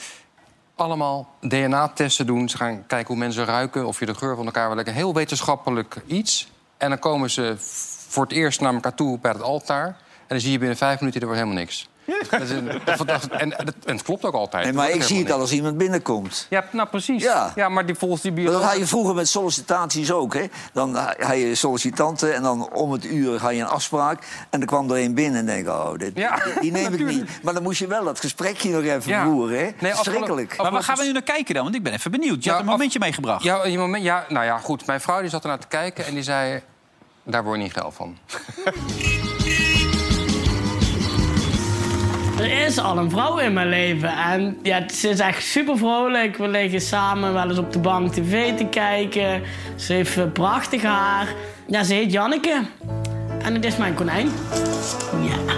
[0.75, 2.49] allemaal DNA-testen doen.
[2.49, 4.95] Ze gaan kijken hoe mensen ruiken, of je de geur van elkaar wil lekker.
[4.95, 6.49] Heel wetenschappelijk iets.
[6.77, 7.55] En dan komen ze
[8.09, 9.87] voor het eerst naar elkaar toe bij het altaar.
[9.87, 9.95] En
[10.27, 11.89] dan zie je binnen vijf minuten er wordt helemaal niks.
[12.31, 14.65] Dat is een- dat- dat- en, en, het- en het klopt ook altijd.
[14.65, 16.47] Nee, maar Dat ik zie het al als iemand binnenkomt.
[16.51, 17.23] Ja, nou precies.
[17.23, 17.53] Ja.
[17.55, 20.35] Ja, maar die, volgens die dat had je vroeger met sollicitaties ook.
[20.35, 20.45] Hè?
[20.73, 24.23] Dan had je sollicitanten en dan om het uur had je een afspraak.
[24.51, 26.93] En dan kwam er een binnen en denk ik, oh, dit, Ja, die, die neem
[26.95, 27.31] ik niet.
[27.43, 29.25] Maar dan moest je wel dat gesprekje nog even Ja.
[29.25, 29.59] voeren.
[29.59, 29.71] Hè?
[29.81, 30.57] Nee, Verschrikkelijk.
[30.57, 31.63] Maar waar gaan we nu naar kijken dan?
[31.63, 32.45] Want ik ben even benieuwd.
[32.45, 33.43] Je had een af- momentje meegebracht.
[33.43, 34.87] Ja, moment, ja, nou ja, goed.
[34.87, 36.63] Mijn vrouw die zat ernaar te kijken en die zei...
[37.23, 38.17] Daar word je niet geil van.
[42.39, 46.37] Er is al een vrouw in mijn leven en ja, ze is echt super vrolijk.
[46.37, 49.43] We liggen samen wel eens op de bank tv te kijken.
[49.77, 51.27] Ze heeft eh, prachtig haar.
[51.67, 52.63] Ja, ze heet Janneke.
[53.43, 54.31] En het is mijn konijn.
[55.21, 55.55] Ja.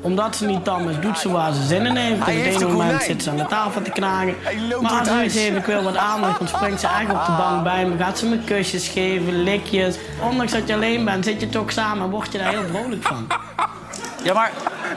[0.00, 2.20] Omdat ze niet tam is, doet ze waar ze zin in heeft.
[2.20, 4.34] Op het ene moment zit ze aan de tafel te knagen.
[4.80, 5.34] Maar als huis.
[5.34, 7.96] even ik wil wat aandacht, dan springt ze echt op de bank bij me.
[7.96, 9.96] Gaat ze me kusjes geven, likjes.
[10.30, 13.02] Ondanks dat je alleen bent, zit je toch samen en word je daar heel vrolijk
[13.02, 13.26] van.
[14.24, 14.52] Ja, maar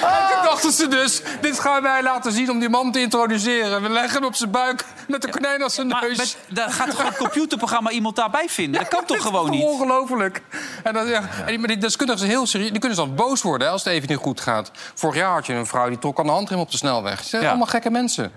[0.00, 3.82] En toen dachten ze dus, dit gaan wij laten zien om die man te introduceren.
[3.82, 6.16] We leggen hem op zijn buik met de konijn als zijn Maar neus.
[6.16, 8.80] met, daar gaat toch een computerprogramma iemand daarbij vinden?
[8.80, 9.64] Dat kan toch gewoon niet?
[9.64, 10.42] Ongelooflijk.
[10.82, 12.70] En, dan, ja, en die, maar die deskundigen zijn heel serieus.
[12.70, 14.70] Die kunnen zelfs boos worden hè, als het even niet goed gaat.
[14.94, 17.18] Vorig jaar had je een vrouw die trok aan de handrem op de snelweg.
[17.18, 17.48] Het zijn Ja.
[17.48, 18.32] allemaal gekke mensen.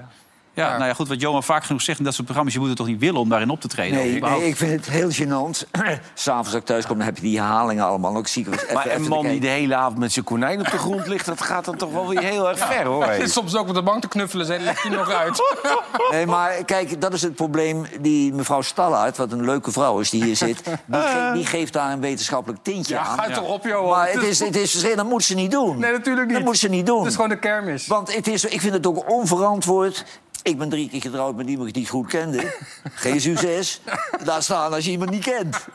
[0.55, 2.53] Ja, nou ja, goed, wat Johan vaak genoeg zegt in dat soort programma's...
[2.53, 3.97] je moet het toch niet willen om daarin op te treden?
[3.97, 4.41] Nee, Überhaupt.
[4.41, 5.69] nee, ik vind het heel gênant.
[6.13, 8.15] S'avonds als ik thuis kom, dan heb je die herhalingen allemaal.
[8.15, 10.69] Ook zie ik even, Maar een man die de hele avond met zijn konijn op
[10.71, 11.25] de grond ligt...
[11.25, 13.05] dat gaat dan toch wel weer heel erg ver, hoor.
[13.05, 15.41] Is soms ook op de bank te knuffelen, zijn, legt hij nog uit.
[16.11, 17.85] Nee, maar kijk, dat is het probleem.
[18.01, 20.63] Die mevrouw Stallard, wat een leuke vrouw is die hier zit...
[20.65, 23.17] die, ge- die geeft daar een wetenschappelijk tintje Ja, aan.
[23.19, 23.89] ga toch op, Johan.
[23.89, 25.77] Maar het is, het is, dat moet ze niet doen.
[25.79, 26.35] Nee, natuurlijk niet.
[26.35, 26.97] Dat moet ze niet doen.
[26.99, 27.87] Het is gewoon de kermis.
[27.87, 30.05] Want het is, ik vind het ook onverantwoord.
[30.43, 32.55] Ik ben drie keer getrouwd met iemand die ik goed kende.
[32.93, 33.81] Geen succes.
[34.25, 35.67] Daar staan als je iemand niet kent.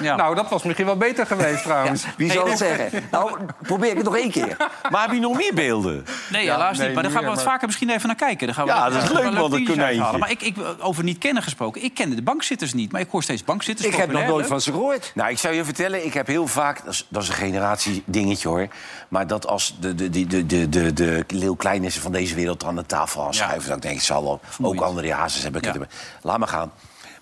[0.00, 0.16] Ja.
[0.16, 2.04] Nou, dat was misschien wel beter geweest trouwens.
[2.16, 3.02] Wie zal het zeggen?
[3.10, 4.56] Nou, probeer ik het nog één keer.
[4.90, 6.04] Maar heb je nog meer beelden?
[6.30, 6.94] Nee, Ja, helaas nee, niet.
[6.94, 8.46] Maar daar gaan we wat vaker misschien even naar kijken.
[8.46, 10.18] Dan gaan we Ja, dat is leuk, man, dat konijntje.
[10.18, 11.82] Maar ik, ik, over niet kennen gesproken.
[11.84, 14.60] Ik kende de bankzitters niet, maar ik hoor steeds bankzitters Ik heb nog nooit van
[14.60, 15.12] ze gehoord.
[15.14, 16.84] Nou, ik zou je vertellen, ik heb heel vaak...
[16.84, 18.68] Dat is, dat is een generatie dingetje, hoor.
[19.08, 22.64] Maar dat als de, de, de, de, de, de, de Leeuw Kleinissen van deze wereld
[22.64, 23.70] aan de tafel aanschuiven...
[23.70, 24.40] dan denk ik, zal wel.
[24.62, 25.72] Ook André Hazes heb ik Ja.
[25.72, 25.94] het.
[26.22, 26.72] Laat maar gaan.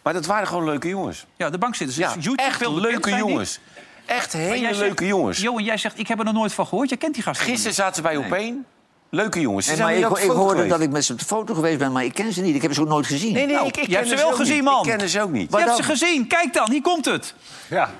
[0.04, 1.26] Maar dat waren gewoon leuke jongens.
[1.36, 1.98] Ja, de bankzitters.
[1.98, 3.60] Ja, Dus YouTube echt veel leuke jongens.
[4.06, 5.38] Echt hele leuke zegt- jongens.
[5.38, 6.88] Johan, jij zegt, ik heb er nog nooit van gehoord.
[6.88, 8.64] Jij kent die gasten Gisteren zaten wij op één.
[9.10, 9.64] Leuke jongens.
[9.66, 10.70] Ze Nee, zijn maar ik, ik hoorde geweest.
[10.70, 12.54] dat ik met ze op de foto geweest ben, maar ik ken ze niet.
[12.54, 13.32] Ik heb ze ook nooit gezien.
[13.32, 14.64] Nee, nee, Nou, ik, ik je hebt ken ze wel gezien, niet.
[14.64, 14.86] man.
[14.86, 15.50] Ik ken ze ook niet.
[15.52, 16.26] Je hebt ze gezien.
[16.26, 17.34] Kijk dan, hier komt het.
[17.70, 17.90] Ja.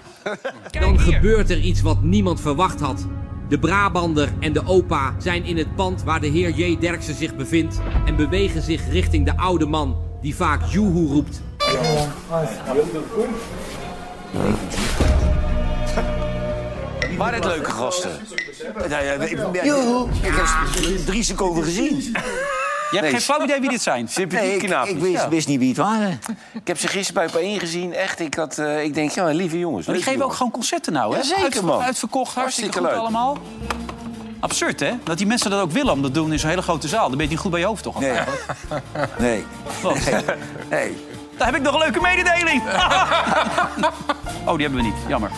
[0.70, 3.06] Dan gebeurt er iets wat niemand verwacht had.
[3.48, 6.76] De Brabander en de opa zijn in het pand waar de heer J.
[6.78, 7.78] Derksen zich bevindt...
[8.06, 11.40] en bewegen zich richting de oude man die vaak Joehoe roept.
[17.18, 18.10] Maar het leuke gasten.
[18.88, 21.96] Nou ja, ik, ja, ik heb ze drie seconden gezien.
[22.90, 24.08] Je hebt geen flauw idee wie dit zijn.
[24.08, 25.28] Sympathieke Nee, ik, ik wist, Ja.
[25.28, 26.20] wist niet wie het waren.
[26.52, 27.92] Ik heb ze gisteren bij op1 gezien.
[27.94, 29.86] Echt, ik, had, eh, ik denk, ja, lieve jongens.
[29.86, 30.36] Maar die leuke geven ook jongens.
[30.36, 31.18] gewoon concerten nou, hè?
[31.18, 31.82] Ja, zeker, Uitver- man.
[31.82, 32.98] Uitverkocht, hartstikke, Hartstikke goed leuk.
[32.98, 33.38] allemaal.
[34.40, 34.92] Absurd, hè?
[35.04, 37.08] Dat die mensen dat ook willen om dat te doen in zo'n hele grote zaal.
[37.08, 38.00] Dan ben je niet goed bij je hoofd, toch?
[38.00, 38.18] Nee.
[39.18, 39.44] Nee.
[39.82, 39.96] Wat?
[40.70, 40.96] Nee.
[41.36, 42.62] Daar heb ik nog een leuke mededeling.
[44.46, 44.94] oh, die hebben we niet.
[45.08, 45.30] Jammer.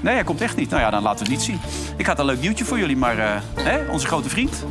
[0.00, 0.70] Nee, hij komt echt niet.
[0.70, 1.60] Nou ja, dan laten we het niet zien.
[1.96, 4.64] Ik had een leuk nieuwtje voor jullie, maar eh, hè, onze grote vriend.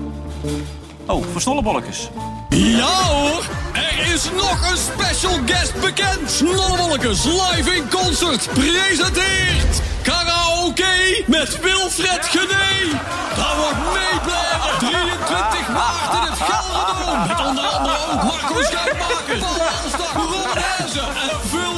[1.06, 2.10] Oh, voor snollebolletjes.
[2.58, 3.44] Ja hoor,
[3.74, 6.32] er is nog een special guest bekend.
[6.32, 13.00] Snollewolkes live in concert presenteert karaoke met Wilfred Gené.
[13.36, 17.28] Daar wordt meeblijven 23 maart in het Gelderdoom.
[17.28, 21.77] Met onder andere ook Marco Schuitmaker, Paul Elstak, Ron Herzen en veel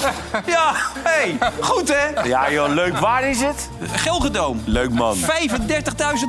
[0.46, 0.72] Ja,
[1.02, 2.22] hey, goed hè?
[2.28, 2.98] Ja, joh, leuk.
[2.98, 3.68] Waar is het?
[3.92, 4.62] Gelgedoom.
[4.64, 5.16] Leuk, man.
[5.16, 5.26] 35.000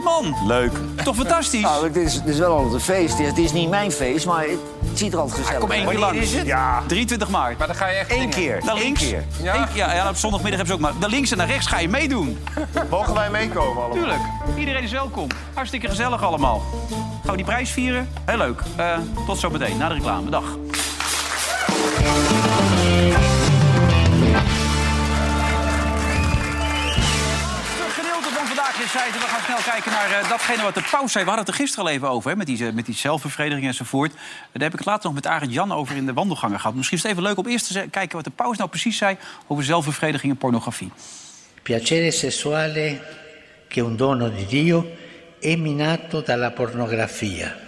[0.03, 0.35] man.
[0.45, 0.71] Leuk.
[1.03, 1.61] Toch fantastisch?
[1.61, 3.17] Nou, het is, het is wel altijd een feest.
[3.17, 4.59] Het is niet mijn feest, maar het
[4.93, 5.89] ziet er altijd gezellig Kom één uit.
[5.89, 6.17] keer langs.
[6.19, 6.45] is het?
[6.45, 6.83] Ja.
[6.87, 7.57] 23 maart.
[7.57, 8.59] Maar dan ga je echt Eén keer.
[8.65, 8.99] Naar Eén links.
[9.07, 9.23] keer.
[9.41, 10.99] Ja, ja, ja, op zondagmiddag hebben ze ook maar.
[11.01, 12.37] Naar links en naar rechts ga je meedoen.
[12.89, 13.91] Mogen wij meekomen allemaal?
[13.97, 14.21] Tuurlijk.
[14.57, 15.27] Iedereen is welkom.
[15.53, 16.61] Hartstikke gezellig allemaal.
[17.21, 18.09] Gaan we die prijs vieren?
[18.25, 18.61] Heel leuk.
[18.75, 18.85] Eh,
[19.25, 20.29] tot zo meteen, na de reclame.
[20.29, 20.43] Dag.
[28.91, 31.23] We gaan snel kijken naar eh, datgene wat de paus zei.
[31.23, 33.67] We hadden het er gisteren al even over, hè, met, die, eh, met die zelfbevrediging
[33.67, 34.11] enzovoort.
[34.11, 36.75] Daar heb ik het later nog met Arend Jan over in de wandelgangen gehad.
[36.75, 39.17] Misschien is het even leuk om eerst te kijken wat de paus nou precies zei...
[39.47, 40.91] over zelfbevrediging en pornografie.
[41.63, 43.01] Piacere sessuale,
[43.67, 44.85] che un dono di Dio,
[45.39, 47.65] è minato dalla pornografia.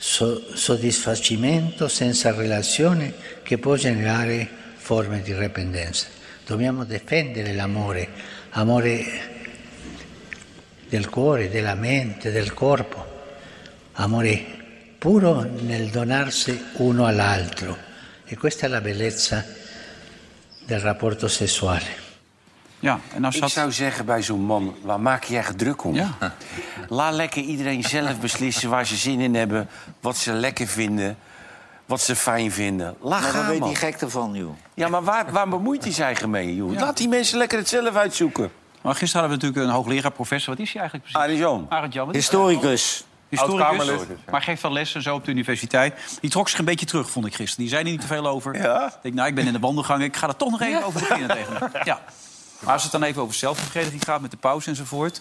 [0.00, 6.06] so- soddisfacimento senza relazione che può generare forme di dipendenza.
[6.46, 8.08] Dobbiamo difendere l'amore,
[8.50, 9.04] amore
[10.88, 13.06] del cuore, della mente, del corpo,
[13.92, 14.58] amore
[14.98, 17.76] puro nel donarsi uno all'altro.
[18.24, 19.44] E questa è la bellezza
[20.64, 22.08] del rapporto sessuale.
[22.80, 25.96] Ja, en als Ik zou zeggen bij zo'n man, waar maak je echt druk om?
[26.88, 29.68] Laat lekker iedereen zelf beslissen waar ze zin in hebben...
[30.00, 31.16] wat ze lekker vinden,
[31.90, 32.96] wat ze fijn vinden.
[33.00, 33.68] Laat Maar wat weet man.
[33.68, 34.50] die gek ervan, joh?
[34.74, 36.72] Ja, maar waar, waar bemoeit hij zich mee, joh?
[36.72, 38.50] Laat die mensen lekker het zelf uitzoeken.
[38.82, 40.54] Maar gisteren hadden we natuurlijk een hoogleraar, professor.
[40.56, 41.28] Wat is hij eigenlijk precies?
[41.28, 41.66] Arend Jan.
[41.68, 43.04] Arend Historicus.
[43.28, 43.90] Historicus,
[44.30, 46.18] maar geeft wel lessen zo op de universiteit.
[46.20, 47.64] Die trok zich een beetje terug, vond ik gisteren.
[47.64, 48.54] Die zei er niet te veel over.
[48.54, 48.62] Ik
[49.02, 50.02] denk, nou, ik ben in de wandelgang.
[50.02, 51.70] Ik ga er toch nog even over beginnen tegen hem.
[51.84, 52.00] Ja.
[52.60, 55.20] Maar als het dan even over zelfverdediging gaat met de pauze enzovoort...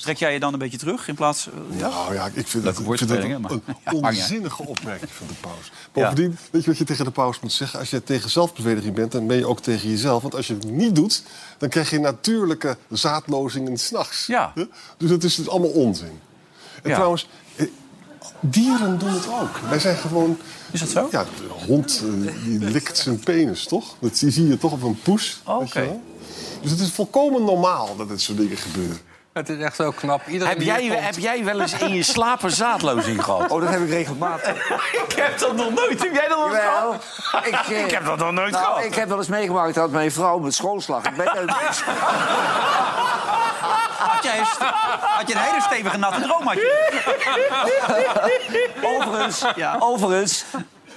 [0.00, 1.48] trek jij je dan een beetje terug in plaats...
[1.48, 1.88] eh, ja?
[1.88, 3.40] Nou ja, ik vind dat, ik vind dat een,
[3.84, 5.72] maar- onzinnige opmerking van de paus.
[5.92, 7.78] Bovendien, weet je wat je tegen de paus moet zeggen?
[7.78, 10.22] Als je tegen zelfbevrediging bent, dan ben je ook tegen jezelf.
[10.22, 11.22] Want als je het niet doet,
[11.58, 14.26] dan krijg je natuurlijke zaadlozingen s'nachts.
[14.26, 14.52] Ja.
[14.96, 16.20] Dus dat is dus allemaal onzin.
[16.82, 16.94] En Ja.
[16.94, 17.66] trouwens, eh,
[18.40, 19.58] dieren doen het ook.
[19.68, 20.38] Wij zijn gewoon...
[20.70, 21.08] Is dat zo?
[21.10, 23.94] Ja, de hond eh, die likt zijn penis, toch?
[23.98, 25.40] Dat zie je toch op een poes.
[25.44, 26.00] Oh, oké.
[26.66, 28.98] Dus het is volkomen normaal dat dit soort dingen gebeuren.
[29.32, 30.26] Het is echt zo knap.
[30.26, 33.50] Iedereen Heb jij, komt- heb jij wel eens in je slaap een zaadlozing gehad?
[33.50, 34.70] Oh, dat heb ik regelmatig.
[35.08, 36.02] ik heb dat nog nooit.
[36.02, 37.04] Heb jij dat nog gehad?
[37.44, 38.84] Ik, eh, Ik heb dat nog nooit nou, gehad.
[38.84, 41.14] Ik heb wel eens meegemaakt dat mijn vrouw met schoolslag Had,
[44.22, 44.44] jij een
[45.00, 46.46] had je een hele stevige natte droom?
[46.46, 47.00] Had je?
[48.82, 49.44] Overigens,
[49.78, 50.44] overigens,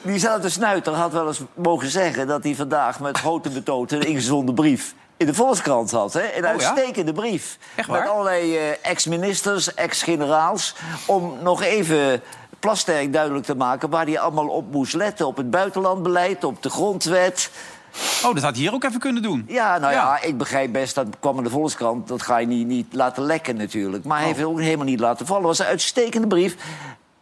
[0.02, 2.28] diezelfde snuiter had wel eens mogen zeggen...
[2.28, 6.14] dat hij vandaag met grote betoten een ingezonden brief in de Volkskrant had.
[6.14, 6.36] Hè?
[6.36, 6.48] Een ja?
[6.48, 7.58] uitstekende brief.
[7.76, 10.76] Met allerlei eh, ex-ministers, ex-generaals...
[11.06, 12.22] om nog even
[12.60, 13.90] Plasterk duidelijk te maken...
[13.90, 15.28] waar hij allemaal op moest letten.
[15.28, 17.52] Op het buitenlandbeleid, op de grondwet...
[18.24, 19.46] Oh, dat had hij hier ook even kunnen doen.
[19.48, 22.08] Ja, nou ja, ik begrijp best, dat kwam in de Volkskrant.
[22.08, 24.04] Dat ga je niet, niet laten lekken natuurlijk.
[24.04, 25.48] Maar hij heeft het ook helemaal niet laten vallen.
[25.48, 26.56] Het was een uitstekende brief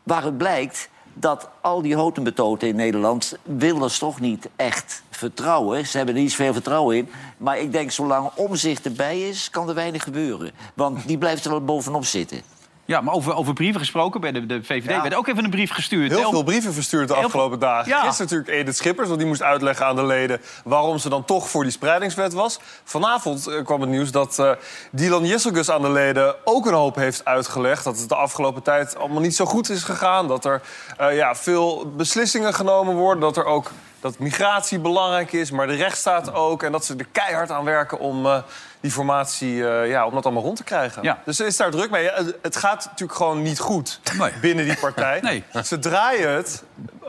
[0.04, 0.90] waaruit blijkt
[1.20, 3.38] dat al die hotenbetoten in Nederland...
[3.44, 5.88] Wilders toch niet echt vertrouwen.
[5.88, 7.10] Ze hebben er niet zoveel vertrouwen in.
[7.38, 10.52] Maar ik denk, zolang omzicht erbij is, kan er weinig gebeuren.
[10.74, 12.42] Want die blijft er wel bovenop zitten.
[12.88, 15.02] Ja, maar over, over brieven gesproken bij de, de VVD Ja.
[15.02, 16.12] werd ook even een brief gestuurd.
[16.12, 17.90] Heel hè, veel brieven verstuurd de Heel afgelopen dagen.
[17.90, 18.02] Ja.
[18.02, 20.42] Gisteren natuurlijk Edith Schippers, want die moest uitleggen aan de leden...
[20.64, 22.60] waarom ze dan toch voor die spreidingswet was.
[22.84, 24.52] Vanavond eh, kwam het nieuws dat eh
[24.92, 26.36] Dylan Jesselgus aan de leden...
[26.44, 29.84] ook een hoop heeft uitgelegd dat het de afgelopen tijd allemaal niet zo goed is
[29.84, 30.28] gegaan.
[30.28, 30.62] Dat er
[30.98, 33.72] eh, ja, veel beslissingen genomen worden, dat er ook...
[34.02, 36.64] Dat migratie belangrijk is, maar de rechtsstaat ook.
[36.64, 38.38] En dat ze er keihard aan werken om eh,
[38.80, 41.04] die formatie, eh, ja, om dat allemaal rond te krijgen.
[41.04, 41.22] Ja.
[41.26, 42.04] Dus ze is daar druk mee.
[42.04, 44.32] Ja, het- gaat natuurlijk gewoon niet goed Nee.
[44.42, 45.20] binnen die partij.
[45.28, 45.44] Nee.
[45.64, 46.64] Ze draaien het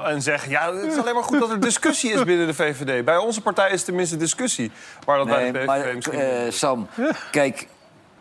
[0.05, 0.51] en zeggen...
[0.51, 3.05] ja, het is alleen maar goed dat er discussie is binnen de VVD.
[3.05, 4.71] Bij onze partij is tenminste discussie.
[5.07, 6.19] Maar dat bij de maar misschien...
[6.21, 6.89] eh, Sam,
[7.31, 7.67] kijk,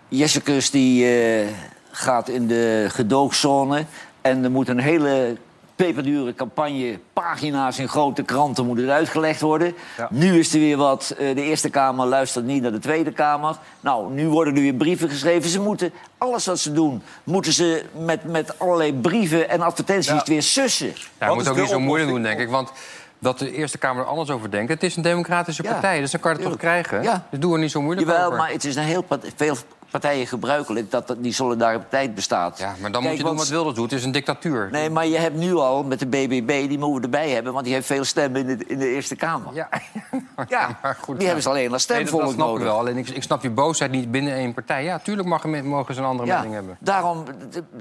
[0.08, 1.48] Jessicus die eh,
[1.92, 3.86] gaat in de gedoogzone...
[4.22, 5.38] en er moet een hele
[5.78, 8.66] peperdure campagne, pagina's in grote kranten...
[8.66, 9.74] moet het uitgelegd worden.
[9.98, 10.08] Ja.
[10.12, 13.56] Nu is er weer wat, eh, de Eerste Kamer luistert niet naar de Tweede Kamer.
[13.80, 15.50] Nou, nu worden er weer brieven geschreven.
[15.50, 20.24] Ze moeten, alles wat ze doen, moeten ze met, met allerlei brieven en advertenties Ja.
[20.26, 20.94] weer sussen.
[21.20, 22.50] Ja, je moet ook niet zo moeilijk doen, denk ik.
[22.50, 22.72] Want
[23.20, 24.72] dat de Eerste Kamer er anders over denkt...
[24.72, 27.04] het is een democratische Ja, partij, dus dan kan je het toch krijgen.
[27.04, 27.28] Ja.
[27.30, 28.38] Dus doe er niet zo moeilijk Jawel, over.
[28.38, 29.58] maar het is een heel veel
[29.92, 32.58] partijen gebruikelijk dat die solidariteit bestaat.
[32.58, 33.90] Ja, maar dan Kijk, moet je doen want- wat Wilders doet.
[33.92, 34.70] Het is een dictatuur.
[34.72, 37.54] Nee, maar je hebt nu al met de BBB, die moeten we erbij hebben...
[37.54, 39.54] want die heeft veel stemmen in de, in de Eerste Kamer.
[39.54, 39.70] Ja,
[40.48, 41.16] Ja, maar goed.
[41.18, 42.78] die hebben ze alleen als Nee, dat, stemvolk dat snap ik wel.
[42.78, 44.84] Alleen ik, ik snap je boosheid niet binnen één partij.
[44.84, 46.78] Ja, tuurlijk mag, mogen ze een andere Ja, mening hebben.
[46.80, 47.24] daarom,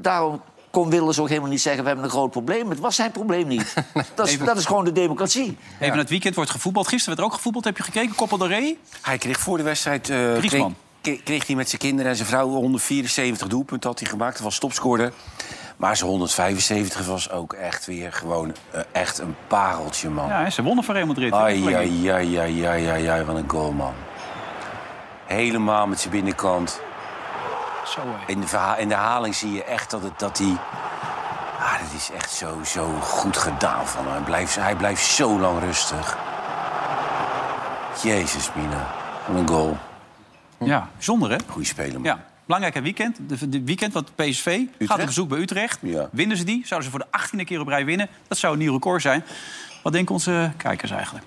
[0.01, 1.83] daarom kon Wilders ook helemaal niet zeggen...
[1.83, 2.71] we hebben een groot probleem.
[2.71, 3.75] Het was zijn probleem niet.
[4.15, 5.57] dat, is, Even- dat is gewoon de democratie.
[5.81, 6.89] Even het weekend wordt gevoetbald.
[6.89, 7.65] Gisteren werd er ook gevoetbald.
[7.65, 8.15] Heb je gekeken?
[8.15, 8.79] Koppel de Ree?
[9.03, 10.11] Hij kreeg voor de wedstrijd...
[10.11, 10.77] eh, kreeg, Griezmann.
[11.25, 14.33] Kreeg- hij met zijn kinderen en zijn vrouw 174 doelpunten had hij gemaakt.
[14.35, 15.13] Dat was topscorer.
[15.77, 20.29] Maar zijn 175 was ook echt weer gewoon eh, echt een pareltje, man.
[20.29, 21.33] Ja, ze wonnen van Real Madrid.
[21.33, 23.95] Ai, ai, ai, ai, ai, ai, ai, wat een goal, man.
[25.27, 26.81] Helemaal met zijn binnenkant.
[27.87, 28.01] Zo.
[28.27, 30.57] In de, in de herhaling zie je echt dat, het, dat hij...
[31.61, 34.13] Ah, dat is echt zo, zo goed gedaan van hem.
[34.13, 36.17] Hij blijft, hij blijft zo lang rustig.
[38.03, 38.87] Jezus, Mina.
[39.27, 39.77] Wat een goal.
[40.65, 41.37] Ja, bijzonder hè?
[41.47, 42.03] Goeie speler, man.
[42.03, 42.25] Ja.
[42.45, 43.19] Belangrijk weekend.
[43.29, 45.79] De, de weekend, want PSV gaat op bezoek bij Utrecht.
[45.83, 46.09] Ja.
[46.13, 48.09] Winnen ze die, zouden ze voor de achttiende keer op rij winnen.
[48.29, 49.25] Dat zou een nieuw record zijn.
[49.83, 51.25] Wat denken onze kijkers eigenlijk?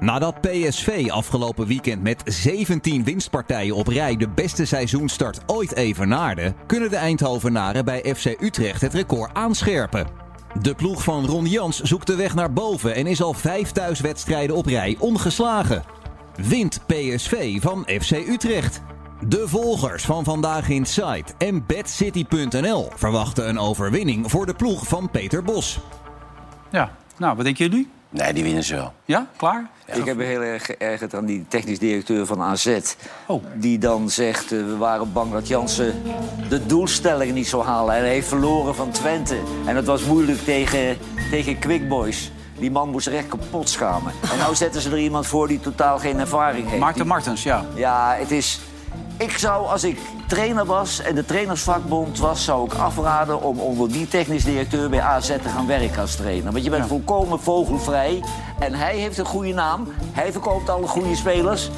[0.00, 6.90] Nadat PSV afgelopen weekend met 17 winstpartijen op rij de beste seizoenstart ooit evenaarde, kunnen
[6.90, 10.06] de Eindhovenaren bij FC Utrecht het record aanscherpen.
[10.60, 14.56] De ploeg van Ron Jans zoekt de weg naar boven en is al vijf thuiswedstrijden
[14.56, 15.84] op rij ongeslagen.
[16.48, 18.82] Wint PSV van FC Utrecht.
[19.28, 25.42] De volgers van Vandaag Inside en BadCity.nl verwachten een overwinning voor de ploeg van Peter
[25.42, 25.78] Bos.
[26.70, 27.88] Ja, nou, wat denken jullie?
[28.08, 28.92] Nee, die winnen ze wel.
[29.04, 29.70] Ja, klaar?
[29.94, 32.78] Ik heb me heel erg geërgerd aan die technisch directeur van AZ.
[33.54, 36.02] Die dan zegt, eh, we waren bang dat Jansen
[36.48, 37.94] de doelstelling niet zou halen.
[37.94, 39.36] En hij heeft verloren van Twente.
[39.66, 40.96] En het was moeilijk tegen,
[41.30, 42.30] tegen Quick Boys.
[42.62, 44.12] Die man moest er echt kapot schamen.
[44.32, 46.80] En nou zetten ze er iemand voor die totaal geen ervaring heeft.
[46.80, 47.64] Maarten Martens, ja.
[47.74, 48.60] Ja, het is...
[49.16, 52.44] Ik zou, als ik trainer was en de trainersvakbond was...
[52.44, 56.52] zou ik afraden om onder die technisch directeur bij AZ te gaan werken als trainer.
[56.52, 58.24] Want je bent volkomen vogelvrij.
[58.58, 59.88] En hij heeft een goede naam.
[60.12, 61.70] Hij verkoopt alle goede spelers.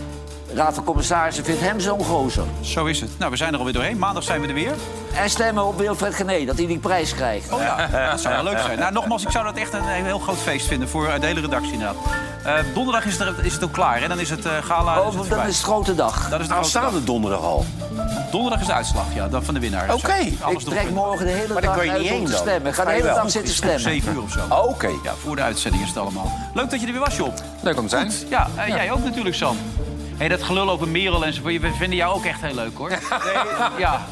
[0.55, 2.45] Raad van Commissarissen vindt hem zo'n gozer.
[2.61, 3.11] Zo is het.
[3.19, 3.99] Nou, we zijn er alweer doorheen.
[3.99, 4.73] Maandag zijn we er weer.
[5.15, 7.53] En stemmen op Wilfred Gené, dat hij die prijs krijgt.
[7.53, 8.79] Oh ja, dat zou wel leuk zijn.
[8.79, 11.41] Nou, nogmaals, ik zou dat echt een heel groot feest vinden voor eh, de hele
[11.41, 11.97] redactie inderdaad.
[12.45, 14.09] Eh, donderdag is het, er- is het ook klaar, hè?
[14.09, 15.01] Dan is het eh, gala.
[15.01, 16.15] Oh, is het dat is de grote dag.
[16.15, 17.05] Dat is de grote Aanstaande dag.
[17.05, 17.65] donderdag al.
[18.31, 19.93] Donderdag is de uitslag, ja, dat van de winnaar.
[19.95, 20.15] Oké.
[20.51, 22.69] Ik trek morgen de hele Maar dag uit om te stemmen.
[22.69, 23.81] Ik ga de hele dag zitten stemmen.
[23.81, 24.39] 7 uur of zo.
[24.49, 24.87] Oh, Oké.
[25.03, 26.33] Ja, voor de uitzending is het allemaal.
[26.55, 27.33] Leuk dat je er weer was, Job.
[27.61, 28.07] Leuk om te zijn.
[28.11, 28.27] Goed.
[28.29, 29.57] Ja, eh, jij ook natuurlijk, Sam.
[30.17, 32.91] Hey, dat gelul over Merel en zo, we vinden jou ook echt heel leuk, hoor.
[33.79, 34.07] Ja.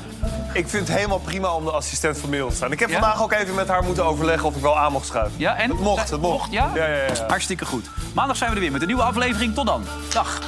[0.52, 2.72] Ik vind het helemaal prima om de assistent van Merel te zijn.
[2.72, 2.98] Ik heb Ja?
[3.00, 5.38] vandaag ook even met haar moeten overleggen of ik wel aan mocht schuiven.
[5.38, 5.70] Ja, en?
[5.70, 6.52] Het mocht, het mocht.
[6.52, 6.70] Ja?
[6.74, 7.26] Ja, ja, ja.
[7.26, 7.90] Hartstikke goed.
[8.14, 9.54] Maandag zijn we er weer met een nieuwe aflevering.
[9.54, 9.84] Tot dan.
[10.12, 10.40] Dag.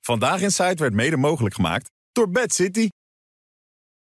[0.00, 2.88] Vandaag in Site werd mede mogelijk gemaakt door Bad City.